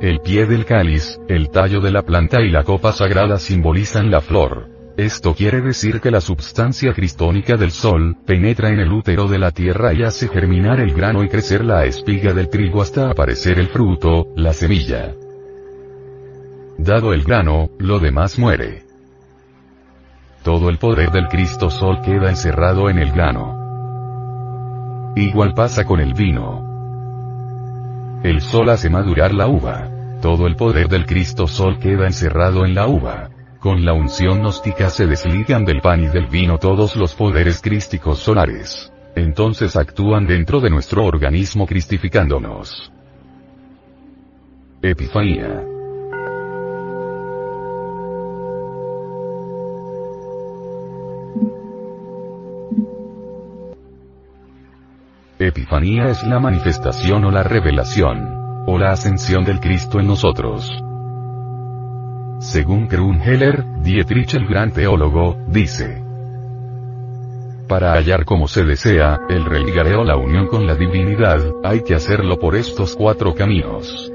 El 0.00 0.20
pie 0.20 0.46
del 0.46 0.64
cáliz, 0.64 1.20
el 1.28 1.50
tallo 1.50 1.80
de 1.80 1.90
la 1.90 2.04
planta 2.04 2.40
y 2.40 2.48
la 2.48 2.64
copa 2.64 2.92
sagrada 2.92 3.38
simbolizan 3.38 4.10
la 4.10 4.22
flor. 4.22 4.77
Esto 4.98 5.32
quiere 5.32 5.60
decir 5.60 6.00
que 6.00 6.10
la 6.10 6.20
substancia 6.20 6.92
cristónica 6.92 7.56
del 7.56 7.70
sol, 7.70 8.16
penetra 8.26 8.70
en 8.70 8.80
el 8.80 8.90
útero 8.90 9.28
de 9.28 9.38
la 9.38 9.52
tierra 9.52 9.94
y 9.94 10.02
hace 10.02 10.26
germinar 10.26 10.80
el 10.80 10.92
grano 10.92 11.22
y 11.22 11.28
crecer 11.28 11.64
la 11.64 11.84
espiga 11.84 12.34
del 12.34 12.48
trigo 12.48 12.82
hasta 12.82 13.08
aparecer 13.08 13.60
el 13.60 13.68
fruto, 13.68 14.26
la 14.34 14.52
semilla. 14.52 15.14
Dado 16.78 17.12
el 17.12 17.22
grano, 17.22 17.70
lo 17.78 18.00
demás 18.00 18.40
muere. 18.40 18.82
Todo 20.42 20.68
el 20.68 20.78
poder 20.78 21.12
del 21.12 21.28
Cristo 21.28 21.70
Sol 21.70 22.00
queda 22.04 22.28
encerrado 22.28 22.90
en 22.90 22.98
el 22.98 23.12
grano. 23.12 25.12
Igual 25.14 25.54
pasa 25.54 25.84
con 25.84 26.00
el 26.00 26.12
vino. 26.12 26.66
El 28.24 28.40
sol 28.40 28.68
hace 28.68 28.90
madurar 28.90 29.32
la 29.32 29.46
uva. 29.46 29.88
Todo 30.20 30.48
el 30.48 30.56
poder 30.56 30.88
del 30.88 31.06
Cristo 31.06 31.46
Sol 31.46 31.78
queda 31.78 32.06
encerrado 32.06 32.66
en 32.66 32.74
la 32.74 32.88
uva. 32.88 33.30
Con 33.60 33.84
la 33.84 33.92
unción 33.92 34.38
gnóstica 34.38 34.88
se 34.88 35.06
desligan 35.06 35.64
del 35.64 35.80
pan 35.80 36.04
y 36.04 36.06
del 36.06 36.26
vino 36.26 36.58
todos 36.58 36.94
los 36.94 37.14
poderes 37.14 37.60
crísticos 37.60 38.20
solares. 38.20 38.92
Entonces 39.16 39.74
actúan 39.74 40.28
dentro 40.28 40.60
de 40.60 40.70
nuestro 40.70 41.04
organismo 41.04 41.66
cristificándonos. 41.66 42.92
Epifanía. 44.80 45.64
Epifanía 55.40 56.04
es 56.04 56.22
la 56.22 56.38
manifestación 56.38 57.24
o 57.24 57.32
la 57.32 57.42
revelación, 57.42 58.64
o 58.66 58.78
la 58.78 58.92
ascensión 58.92 59.44
del 59.44 59.58
Cristo 59.58 59.98
en 59.98 60.06
nosotros. 60.06 60.84
Según 62.40 62.86
Krunheller, 62.86 63.64
Dietrich 63.82 64.34
el 64.34 64.46
gran 64.46 64.72
teólogo, 64.72 65.36
dice, 65.48 66.02
para 67.68 67.92
hallar 67.92 68.24
como 68.24 68.48
se 68.48 68.64
desea, 68.64 69.20
el 69.28 69.44
religareo 69.44 70.02
la 70.02 70.16
unión 70.16 70.46
con 70.46 70.66
la 70.66 70.74
divinidad, 70.74 71.40
hay 71.62 71.82
que 71.82 71.94
hacerlo 71.94 72.38
por 72.38 72.56
estos 72.56 72.94
cuatro 72.94 73.34
caminos. 73.34 74.10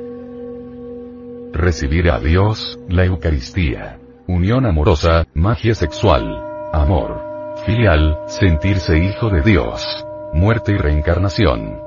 Recibir 1.52 2.10
a 2.10 2.20
Dios, 2.20 2.80
la 2.90 3.06
Eucaristía. 3.06 4.00
Unión 4.26 4.66
amorosa, 4.66 5.28
magia 5.36 5.76
sexual. 5.76 6.44
Amor. 6.74 7.22
Filial, 7.66 8.18
sentirse 8.26 8.98
hijo 8.98 9.30
de 9.30 9.42
Dios 9.42 10.04
muerte 10.34 10.74
y 10.74 10.78
reencarnación. 10.78 11.80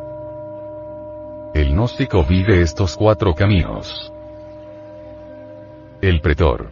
El 1.53 1.73
gnóstico 1.73 2.25
vive 2.25 2.61
estos 2.63 2.97
cuatro 2.97 3.35
caminos. 3.35 4.13
El 6.03 6.21
pretor. 6.21 6.71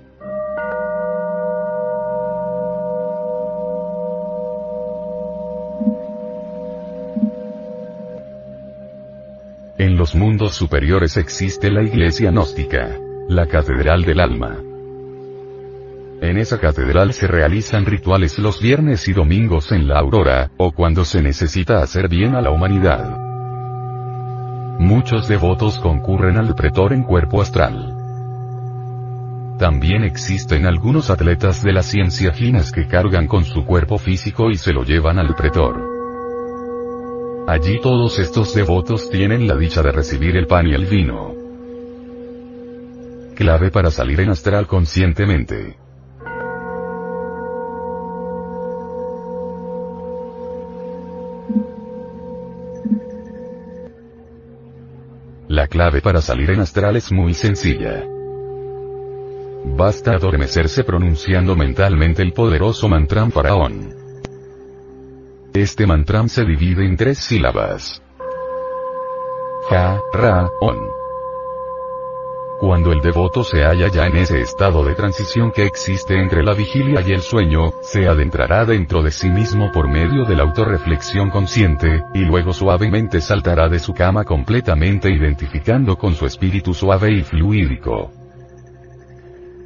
En 9.78 9.96
los 9.96 10.14
mundos 10.14 10.54
superiores 10.54 11.16
existe 11.16 11.70
la 11.70 11.82
iglesia 11.82 12.30
gnóstica, 12.30 12.98
la 13.26 13.46
catedral 13.46 14.02
del 14.04 14.20
alma. 14.20 14.58
En 16.20 16.36
esa 16.36 16.60
catedral 16.60 17.14
se 17.14 17.26
realizan 17.26 17.86
rituales 17.86 18.38
los 18.38 18.60
viernes 18.60 19.08
y 19.08 19.14
domingos 19.14 19.72
en 19.72 19.88
la 19.88 20.00
aurora, 20.00 20.50
o 20.58 20.72
cuando 20.72 21.06
se 21.06 21.22
necesita 21.22 21.80
hacer 21.80 22.10
bien 22.10 22.34
a 22.34 22.42
la 22.42 22.50
humanidad. 22.50 23.18
Muchos 24.78 25.28
devotos 25.28 25.78
concurren 25.78 26.36
al 26.36 26.54
pretor 26.54 26.92
en 26.92 27.04
cuerpo 27.04 27.40
astral. 27.40 27.93
También 29.58 30.02
existen 30.02 30.66
algunos 30.66 31.10
atletas 31.10 31.62
de 31.62 31.72
la 31.72 31.82
ciencia 31.82 32.32
finas 32.32 32.72
que 32.72 32.88
cargan 32.88 33.28
con 33.28 33.44
su 33.44 33.64
cuerpo 33.64 33.98
físico 33.98 34.50
y 34.50 34.56
se 34.56 34.72
lo 34.72 34.82
llevan 34.82 35.18
al 35.18 35.34
pretor. 35.36 35.80
Allí 37.46 37.78
todos 37.80 38.18
estos 38.18 38.52
devotos 38.54 39.08
tienen 39.10 39.46
la 39.46 39.54
dicha 39.56 39.80
de 39.82 39.92
recibir 39.92 40.36
el 40.36 40.48
pan 40.48 40.66
y 40.66 40.74
el 40.74 40.86
vino. 40.86 41.34
Clave 43.36 43.70
para 43.70 43.90
salir 43.90 44.20
en 44.20 44.30
astral 44.30 44.66
conscientemente. 44.66 45.76
La 55.46 55.68
clave 55.68 56.00
para 56.00 56.20
salir 56.20 56.50
en 56.50 56.60
astral 56.60 56.96
es 56.96 57.12
muy 57.12 57.34
sencilla. 57.34 58.13
Basta 59.64 60.12
adormecerse 60.12 60.84
pronunciando 60.84 61.56
mentalmente 61.56 62.22
el 62.22 62.32
poderoso 62.32 62.88
mantram 62.88 63.30
faraón. 63.30 63.94
Este 65.54 65.86
mantram 65.86 66.28
se 66.28 66.44
divide 66.44 66.84
en 66.84 66.96
tres 66.96 67.18
sílabas. 67.18 68.02
Ja, 69.70 70.00
Ra, 70.12 70.48
On. 70.60 70.76
Cuando 72.60 72.92
el 72.92 73.00
devoto 73.00 73.42
se 73.42 73.62
halla 73.62 73.88
ya 73.88 74.06
en 74.06 74.16
ese 74.16 74.40
estado 74.40 74.84
de 74.84 74.94
transición 74.94 75.50
que 75.50 75.64
existe 75.64 76.20
entre 76.20 76.42
la 76.42 76.54
vigilia 76.54 77.00
y 77.00 77.12
el 77.12 77.20
sueño, 77.20 77.72
se 77.82 78.06
adentrará 78.06 78.64
dentro 78.64 79.02
de 79.02 79.10
sí 79.10 79.28
mismo 79.28 79.72
por 79.72 79.88
medio 79.88 80.24
de 80.24 80.36
la 80.36 80.44
autorreflexión 80.44 81.30
consciente, 81.30 82.04
y 82.14 82.20
luego 82.20 82.52
suavemente 82.52 83.20
saltará 83.20 83.68
de 83.68 83.80
su 83.80 83.92
cama 83.92 84.24
completamente 84.24 85.10
identificando 85.10 85.96
con 85.96 86.14
su 86.14 86.26
espíritu 86.26 86.74
suave 86.74 87.12
y 87.12 87.22
fluídico. 87.22 88.23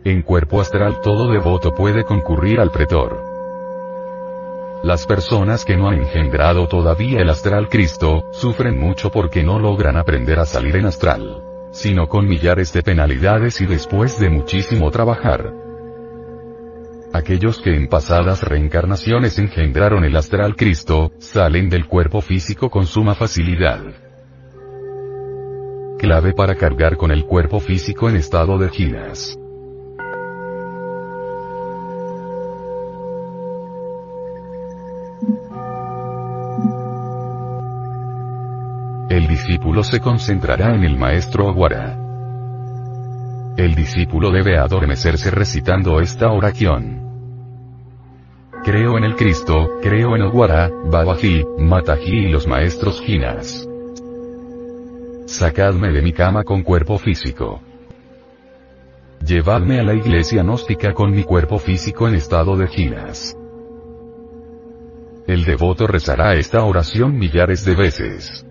En 0.05 0.23
cuerpo 0.23 0.61
astral 0.61 1.01
todo 1.03 1.31
devoto 1.31 1.75
puede 1.75 2.05
concurrir 2.05 2.61
al 2.61 2.71
pretor. 2.71 3.29
Las 4.85 5.07
personas 5.07 5.65
que 5.65 5.77
no 5.77 5.89
han 5.89 5.95
engendrado 5.95 6.69
todavía 6.69 7.21
el 7.21 7.31
astral 7.31 7.69
Cristo, 7.69 8.31
sufren 8.33 8.79
mucho 8.79 9.11
porque 9.11 9.43
no 9.43 9.59
logran 9.59 9.97
aprender 9.97 10.39
a 10.39 10.47
salir 10.47 10.77
en 10.77 10.87
astral. 10.87 11.43
Sino 11.73 12.09
con 12.09 12.27
millares 12.27 12.73
de 12.73 12.83
penalidades 12.83 13.61
y 13.61 13.67
después 13.67 14.21
de 14.21 14.31
muchísimo 14.31 14.91
trabajar. 14.91 15.53
Aquellos 17.13 17.61
que 17.61 17.75
en 17.75 17.89
pasadas 17.89 18.43
reencarnaciones 18.43 19.39
engendraron 19.39 20.05
el 20.05 20.17
astral 20.17 20.55
Cristo, 20.55 21.11
salen 21.19 21.69
del 21.69 21.87
cuerpo 21.87 22.21
físico 22.21 22.71
con 22.71 22.87
suma 22.87 23.15
facilidad. 23.15 23.81
Clave 25.99 26.33
para 26.33 26.55
cargar 26.55 26.97
con 26.97 27.11
el 27.11 27.25
cuerpo 27.25 27.59
físico 27.59 28.09
en 28.09 28.17
estado 28.17 28.59
de 28.59 28.69
ginas. 28.69 29.37
Discípulo 39.49 39.83
se 39.83 39.99
concentrará 39.99 40.75
en 40.75 40.85
el 40.85 40.99
maestro 40.99 41.49
Aguara. 41.49 41.97
El 43.57 43.75
discípulo 43.75 44.31
debe 44.31 44.59
adormecerse 44.59 45.31
recitando 45.31 46.01
esta 46.01 46.31
oración. 46.31 47.01
Creo 48.63 48.99
en 48.99 49.05
el 49.05 49.17
Cristo, 49.17 49.71
creo 49.81 50.17
en 50.17 50.23
Aguara, 50.23 50.69
Babaji, 50.91 51.47
Mataji 51.61 52.27
y 52.27 52.29
los 52.29 52.47
maestros 52.47 53.01
Jinas. 53.01 53.67
Sacadme 55.25 55.93
de 55.93 56.03
mi 56.03 56.13
cama 56.13 56.45
con 56.45 56.63
cuerpo 56.63 56.99
físico. 56.99 57.63
Llevadme 59.25 59.81
a 59.81 59.83
la 59.83 59.95
iglesia 59.95 60.43
gnóstica 60.43 60.93
con 60.93 61.11
mi 61.11 61.25
cuerpo 61.25 61.59
físico 61.59 62.07
en 62.07 62.17
estado 62.17 62.55
de 62.55 62.69
Jinas. 62.69 63.35
El 65.27 65.47
devoto 65.47 65.87
rezará 65.87 66.35
esta 66.35 66.63
oración 66.65 67.19
millares 67.19 67.65
de 67.65 67.75
veces. 67.75 68.45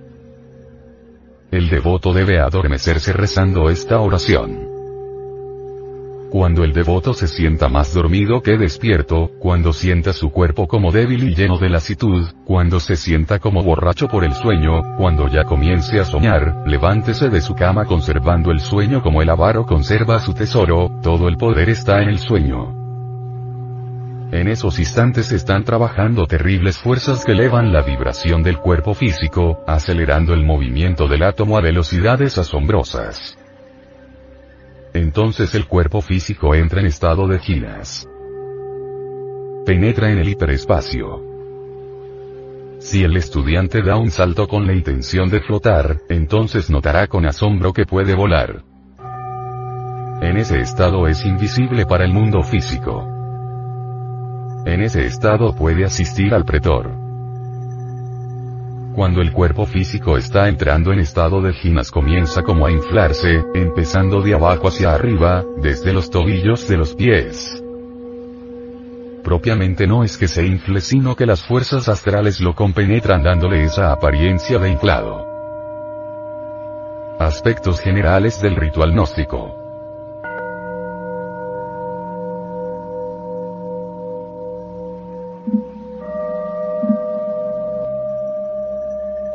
El 1.58 1.70
devoto 1.70 2.14
debe 2.14 2.40
adormecerse 2.40 3.14
rezando 3.14 3.72
esta 3.72 4.00
oración. 4.00 4.68
Cuando 6.30 6.64
el 6.64 6.72
devoto 6.72 7.16
se 7.16 7.28
sienta 7.28 7.68
más 7.68 7.96
dormido 7.96 8.44
que 8.44 8.60
despierto, 8.60 9.32
cuando 9.40 9.74
sienta 9.74 10.14
su 10.14 10.30
cuerpo 10.30 10.68
como 10.68 10.92
débil 10.92 11.24
y 11.24 11.34
lleno 11.34 11.58
de 11.58 11.70
lasitud, 11.70 12.28
cuando 12.46 12.80
se 12.80 12.96
sienta 12.96 13.40
como 13.40 13.64
borracho 13.64 14.08
por 14.08 14.24
el 14.24 14.34
sueño, 14.34 14.98
cuando 15.00 15.28
ya 15.30 15.46
comience 15.46 16.00
a 16.00 16.06
soñar, 16.06 16.62
levántese 16.68 17.28
de 17.30 17.42
su 17.42 17.56
cama 17.56 17.86
conservando 17.86 18.52
el 18.52 18.60
sueño 18.60 19.02
como 19.02 19.24
el 19.24 19.30
avaro 19.32 19.66
conserva 19.66 20.20
su 20.20 20.36
tesoro, 20.36 20.92
todo 21.02 21.28
el 21.28 21.38
poder 21.38 21.72
está 21.72 22.04
en 22.04 22.10
el 22.10 22.20
sueño. 22.20 22.87
En 24.32 24.50
esos 24.50 24.78
instantes 24.78 25.32
están 25.32 25.64
trabajando 25.64 26.28
terribles 26.28 26.78
fuerzas 26.78 27.24
que 27.24 27.32
elevan 27.32 27.72
la 27.72 27.82
vibración 27.82 28.44
del 28.44 28.58
cuerpo 28.58 28.94
físico, 28.94 29.64
acelerando 29.66 30.34
el 30.34 30.46
movimiento 30.46 31.08
del 31.08 31.24
átomo 31.24 31.58
a 31.58 31.62
velocidades 31.62 32.38
asombrosas. 32.38 33.38
Entonces 34.94 35.56
el 35.56 35.66
cuerpo 35.66 36.02
físico 36.02 36.56
entra 36.56 36.82
en 36.82 36.88
estado 36.88 37.26
de 37.28 37.40
ginas. 37.40 38.06
Penetra 39.66 40.12
en 40.12 40.20
el 40.20 40.28
hiperespacio. 40.28 41.24
Si 42.80 43.04
el 43.04 43.16
estudiante 43.16 43.82
da 43.82 43.96
un 43.96 44.12
salto 44.12 44.48
con 44.48 44.68
la 44.68 44.74
intención 44.74 45.30
de 45.30 45.40
flotar, 45.40 46.00
entonces 46.10 46.70
notará 46.70 47.08
con 47.08 47.26
asombro 47.26 47.72
que 47.72 47.86
puede 47.86 48.14
volar. 48.14 48.62
En 50.22 50.36
ese 50.36 50.60
estado 50.60 51.08
es 51.08 51.26
invisible 51.26 51.86
para 51.86 52.04
el 52.04 52.12
mundo 52.12 52.44
físico. 52.44 53.17
En 54.68 54.82
ese 54.82 55.06
estado 55.06 55.56
puede 55.56 55.86
asistir 55.86 56.34
al 56.34 56.44
pretor. 56.44 56.92
Cuando 58.94 59.22
el 59.22 59.32
cuerpo 59.32 59.66
físico 59.66 60.18
está 60.18 60.50
entrando 60.50 60.92
en 60.92 61.00
estado 61.00 61.42
de 61.42 61.54
ginas 61.54 61.90
comienza 61.90 62.44
como 62.44 62.66
a 62.66 62.72
inflarse, 62.72 63.46
empezando 63.56 64.22
de 64.22 64.34
abajo 64.34 64.68
hacia 64.68 64.94
arriba, 64.94 65.46
desde 65.62 65.94
los 65.94 66.10
tobillos 66.10 66.68
de 66.68 66.76
los 66.76 66.96
pies. 66.96 67.64
Propiamente 69.24 69.88
no 69.88 70.04
es 70.04 70.18
que 70.18 70.28
se 70.28 70.46
infle 70.46 70.82
sino 70.82 71.16
que 71.16 71.26
las 71.26 71.42
fuerzas 71.44 71.88
astrales 71.88 72.42
lo 72.42 72.54
compenetran 72.54 73.24
dándole 73.24 73.64
esa 73.64 73.94
apariencia 73.94 74.60
de 74.60 74.70
inflado. 74.70 75.26
Aspectos 77.20 77.80
generales 77.80 78.42
del 78.42 78.58
ritual 78.58 78.92
gnóstico. 78.92 79.67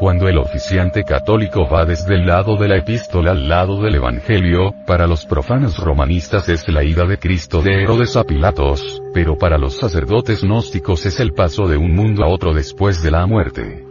Cuando 0.02 0.26
el 0.26 0.36
oficiante 0.36 1.04
católico 1.04 1.68
va 1.68 1.84
desde 1.84 2.16
el 2.16 2.26
lado 2.26 2.56
de 2.56 2.66
la 2.66 2.78
epístola 2.78 3.30
al 3.30 3.48
lado 3.48 3.80
del 3.80 3.94
Evangelio, 3.94 4.74
para 4.84 5.06
los 5.06 5.24
profanos 5.24 5.78
romanistas 5.78 6.48
es 6.48 6.66
la 6.66 6.82
ida 6.82 7.06
de 7.06 7.20
Cristo 7.20 7.62
de 7.62 7.84
Herodes 7.84 8.16
a 8.16 8.24
Pilatos, 8.24 9.00
pero 9.14 9.38
para 9.38 9.58
los 9.58 9.76
sacerdotes 9.76 10.42
gnósticos 10.42 11.06
es 11.06 11.20
el 11.20 11.34
paso 11.34 11.68
de 11.68 11.76
un 11.76 11.94
mundo 11.94 12.24
a 12.24 12.26
otro 12.26 12.52
después 12.52 13.00
de 13.00 13.12
la 13.12 13.24
muerte. 13.28 13.86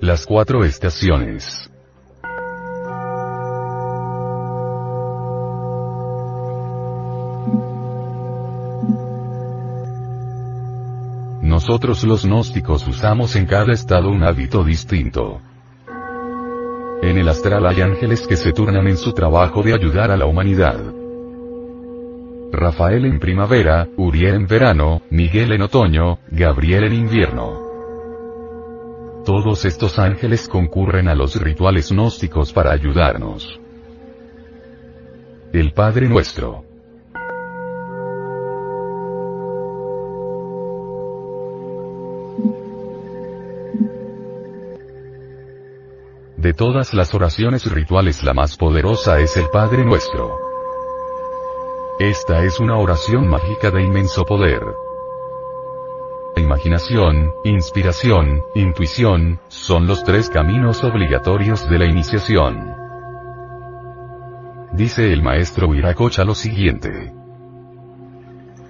Las 0.00 0.24
cuatro 0.24 0.64
estaciones. 0.64 1.70
Nosotros 11.66 12.04
los 12.04 12.26
gnósticos 12.26 12.86
usamos 12.86 13.36
en 13.36 13.46
cada 13.46 13.72
estado 13.72 14.10
un 14.10 14.22
hábito 14.22 14.62
distinto. 14.62 15.40
En 17.00 17.16
el 17.16 17.26
astral 17.26 17.64
hay 17.64 17.80
ángeles 17.80 18.26
que 18.26 18.36
se 18.36 18.52
turnan 18.52 18.86
en 18.86 18.98
su 18.98 19.14
trabajo 19.14 19.62
de 19.62 19.72
ayudar 19.72 20.10
a 20.10 20.18
la 20.18 20.26
humanidad. 20.26 20.78
Rafael 22.52 23.06
en 23.06 23.18
primavera, 23.18 23.88
Uriel 23.96 24.34
en 24.34 24.46
verano, 24.46 25.00
Miguel 25.08 25.52
en 25.52 25.62
otoño, 25.62 26.18
Gabriel 26.30 26.84
en 26.84 26.92
invierno. 26.92 27.62
Todos 29.24 29.64
estos 29.64 29.98
ángeles 29.98 30.46
concurren 30.46 31.08
a 31.08 31.14
los 31.14 31.40
rituales 31.40 31.90
gnósticos 31.90 32.52
para 32.52 32.72
ayudarnos. 32.72 33.58
El 35.54 35.72
Padre 35.72 36.10
Nuestro. 36.10 36.73
De 46.44 46.52
todas 46.52 46.92
las 46.92 47.14
oraciones 47.14 47.64
rituales 47.72 48.22
la 48.22 48.34
más 48.34 48.58
poderosa 48.58 49.18
es 49.18 49.34
el 49.38 49.48
Padre 49.48 49.82
Nuestro. 49.82 50.38
Esta 51.98 52.44
es 52.44 52.60
una 52.60 52.76
oración 52.76 53.26
mágica 53.26 53.70
de 53.70 53.82
inmenso 53.82 54.26
poder. 54.26 54.60
Imaginación, 56.36 57.32
inspiración, 57.44 58.42
intuición, 58.54 59.40
son 59.48 59.86
los 59.86 60.04
tres 60.04 60.28
caminos 60.28 60.84
obligatorios 60.84 61.66
de 61.70 61.78
la 61.78 61.86
iniciación. 61.86 62.74
Dice 64.74 65.14
el 65.14 65.22
maestro 65.22 65.70
Viracocha 65.70 66.24
lo 66.24 66.34
siguiente. 66.34 67.23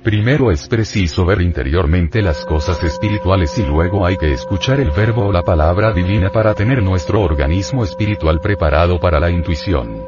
Primero 0.04 0.50
es 0.50 0.68
preciso 0.68 1.24
ver 1.24 1.40
interiormente 1.40 2.20
las 2.20 2.44
cosas 2.44 2.84
espirituales 2.84 3.56
y 3.56 3.62
luego 3.62 4.04
hay 4.04 4.18
que 4.18 4.32
escuchar 4.32 4.78
el 4.78 4.90
verbo 4.90 5.28
o 5.28 5.32
la 5.32 5.42
palabra 5.42 5.92
divina 5.94 6.30
para 6.30 6.52
tener 6.52 6.82
nuestro 6.82 7.22
organismo 7.22 7.84
espiritual 7.84 8.38
preparado 8.38 9.00
para 9.00 9.18
la 9.18 9.30
intuición. 9.30 10.04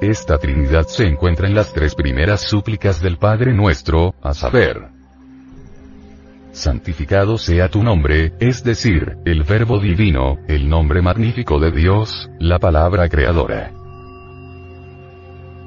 Esta 0.00 0.38
Trinidad 0.38 0.86
se 0.86 1.08
encuentra 1.08 1.48
en 1.48 1.56
las 1.56 1.72
tres 1.72 1.96
primeras 1.96 2.42
súplicas 2.42 3.02
del 3.02 3.16
Padre 3.16 3.52
Nuestro, 3.52 4.14
a 4.22 4.32
saber, 4.34 4.88
santificado 6.52 7.38
sea 7.38 7.68
tu 7.68 7.82
nombre, 7.82 8.34
es 8.38 8.62
decir, 8.62 9.16
el 9.24 9.42
verbo 9.42 9.80
divino, 9.80 10.38
el 10.46 10.68
nombre 10.68 11.02
magnífico 11.02 11.58
de 11.58 11.72
Dios, 11.72 12.30
la 12.38 12.60
palabra 12.60 13.08
creadora. 13.08 13.72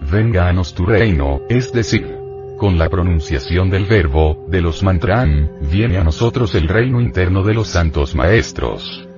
Venganos 0.09 0.73
tu 0.73 0.85
reino, 0.85 1.41
es 1.49 1.73
decir, 1.73 2.20
con 2.61 2.77
la 2.77 2.89
pronunciación 2.89 3.71
del 3.71 3.87
verbo, 3.87 4.45
de 4.47 4.61
los 4.61 4.83
mantram, 4.83 5.49
viene 5.71 5.97
a 5.97 6.03
nosotros 6.03 6.53
el 6.53 6.67
reino 6.67 7.01
interno 7.01 7.41
de 7.41 7.55
los 7.55 7.69
santos 7.69 8.13
maestros. 8.13 9.09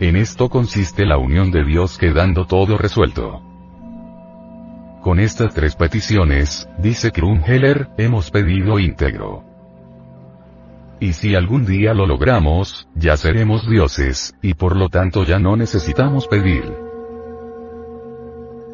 En 0.00 0.16
esto 0.16 0.48
consiste 0.48 1.06
la 1.06 1.18
unión 1.18 1.52
de 1.52 1.62
Dios 1.62 1.98
quedando 1.98 2.46
todo 2.46 2.76
resuelto. 2.76 3.44
Con 5.02 5.20
estas 5.20 5.54
tres 5.54 5.76
peticiones, 5.76 6.68
dice 6.78 7.12
Krumheller, 7.12 7.90
hemos 7.96 8.32
pedido 8.32 8.80
íntegro. 8.80 9.44
Y 10.98 11.12
si 11.12 11.36
algún 11.36 11.64
día 11.64 11.94
lo 11.94 12.08
logramos, 12.08 12.88
ya 12.96 13.16
seremos 13.16 13.70
dioses, 13.70 14.34
y 14.42 14.54
por 14.54 14.74
lo 14.74 14.88
tanto 14.88 15.22
ya 15.22 15.38
no 15.38 15.56
necesitamos 15.56 16.26
pedir. 16.26 16.91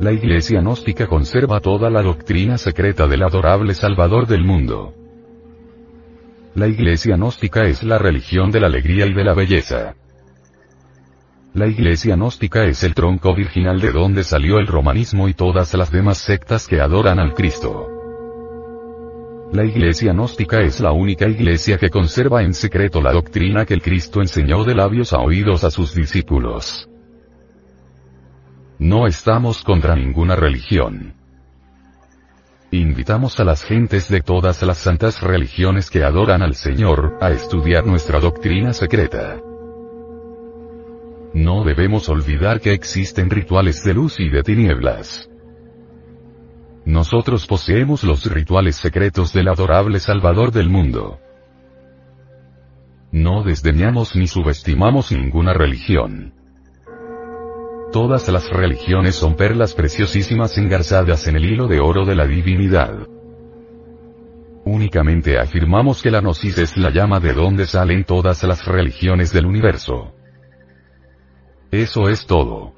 La 0.01 0.13
Iglesia 0.13 0.61
gnóstica 0.61 1.09
conserva 1.09 1.61
toda 1.61 1.91
la 1.91 2.03
doctrina 2.03 2.57
secreta 2.57 3.09
del 3.09 3.23
adorable 3.25 3.75
Salvador 3.75 4.29
del 4.29 4.45
mundo. 4.45 4.95
La 6.55 6.67
iglesia 6.67 7.17
gnóstica 7.17 7.65
es 7.67 7.83
la 7.83 7.99
religión 7.99 8.51
de 8.51 8.61
la 8.61 8.67
alegría 8.67 9.07
y 9.07 9.13
de 9.13 9.23
la 9.25 9.35
belleza. 9.35 9.95
La 11.55 11.67
iglesia 11.67 12.17
gnóstica 12.17 12.65
es 12.65 12.83
el 12.83 12.95
tronco 12.95 13.35
virginal 13.35 13.81
de 13.81 13.93
donde 13.93 14.25
salió 14.25 14.59
el 14.59 14.67
romanismo 14.67 15.29
y 15.29 15.35
todas 15.35 15.75
las 15.75 15.91
demás 15.91 16.19
sectas 16.19 16.67
que 16.67 16.81
adoran 16.81 17.19
al 17.19 17.35
Cristo. 17.35 17.89
La 19.53 19.65
iglesia 19.65 20.13
gnóstica 20.13 20.61
es 20.61 20.81
la 20.81 20.93
única 20.93 21.29
iglesia 21.29 21.77
que 21.79 21.91
conserva 21.91 22.43
en 22.43 22.55
secreto 22.55 23.01
la 23.01 23.13
doctrina 23.13 23.65
que 23.65 23.75
el 23.75 23.83
Cristo 23.83 24.21
enseñó 24.21 24.65
de 24.65 24.75
labios 24.75 25.13
a 25.13 25.19
oídos 25.19 25.65
a 25.65 25.71
sus 25.71 25.95
discípulos. 25.95 26.89
No 28.79 29.09
estamos 29.09 29.65
contra 29.65 29.97
ninguna 29.97 30.37
religión. 30.37 31.15
Invitamos 32.71 33.41
a 33.41 33.45
las 33.45 33.65
gentes 33.65 34.09
de 34.09 34.21
todas 34.21 34.63
las 34.63 34.79
santas 34.79 35.21
religiones 35.21 35.91
que 35.91 36.05
adoran 36.05 36.43
al 36.43 36.55
Señor, 36.55 37.19
a 37.21 37.31
estudiar 37.31 37.85
nuestra 37.87 38.21
doctrina 38.21 38.73
secreta. 38.73 39.41
No 41.35 41.65
debemos 41.65 42.09
olvidar 42.09 42.61
que 42.61 42.73
existen 42.73 43.31
rituales 43.31 43.83
de 43.83 43.95
luz 43.95 44.21
y 44.21 44.29
de 44.29 44.45
tinieblas. 44.45 45.29
Nosotros 46.85 47.49
poseemos 47.49 48.05
los 48.05 48.31
rituales 48.31 48.77
secretos 48.77 49.33
del 49.33 49.49
adorable 49.49 49.99
Salvador 49.99 50.53
del 50.53 50.71
mundo. 50.71 51.19
No 53.11 53.43
desdeñamos 53.43 54.15
ni 54.15 54.29
subestimamos 54.29 55.11
ninguna 55.11 55.53
religión. 55.53 56.38
Todas 57.93 58.29
las 58.29 58.51
religiones 58.51 59.15
son 59.15 59.35
perlas 59.35 59.75
preciosísimas 59.75 60.59
engarzadas 60.59 61.27
en 61.27 61.37
el 61.37 61.45
hilo 61.47 61.67
de 61.67 61.81
oro 61.81 62.05
de 62.05 62.15
la 62.15 62.27
divinidad. 62.27 63.07
Únicamente 64.67 65.39
afirmamos 65.39 66.03
que 66.03 66.11
la 66.11 66.21
gnosis 66.21 66.59
es 66.59 66.77
la 66.77 66.91
llama 66.91 67.19
de 67.19 67.33
donde 67.33 67.67
salen 67.67 68.05
todas 68.05 68.43
las 68.43 68.67
religiones 68.67 69.33
del 69.33 69.47
universo. 69.47 70.13
Eso 71.71 72.11
es 72.11 72.27
todo. 72.27 72.78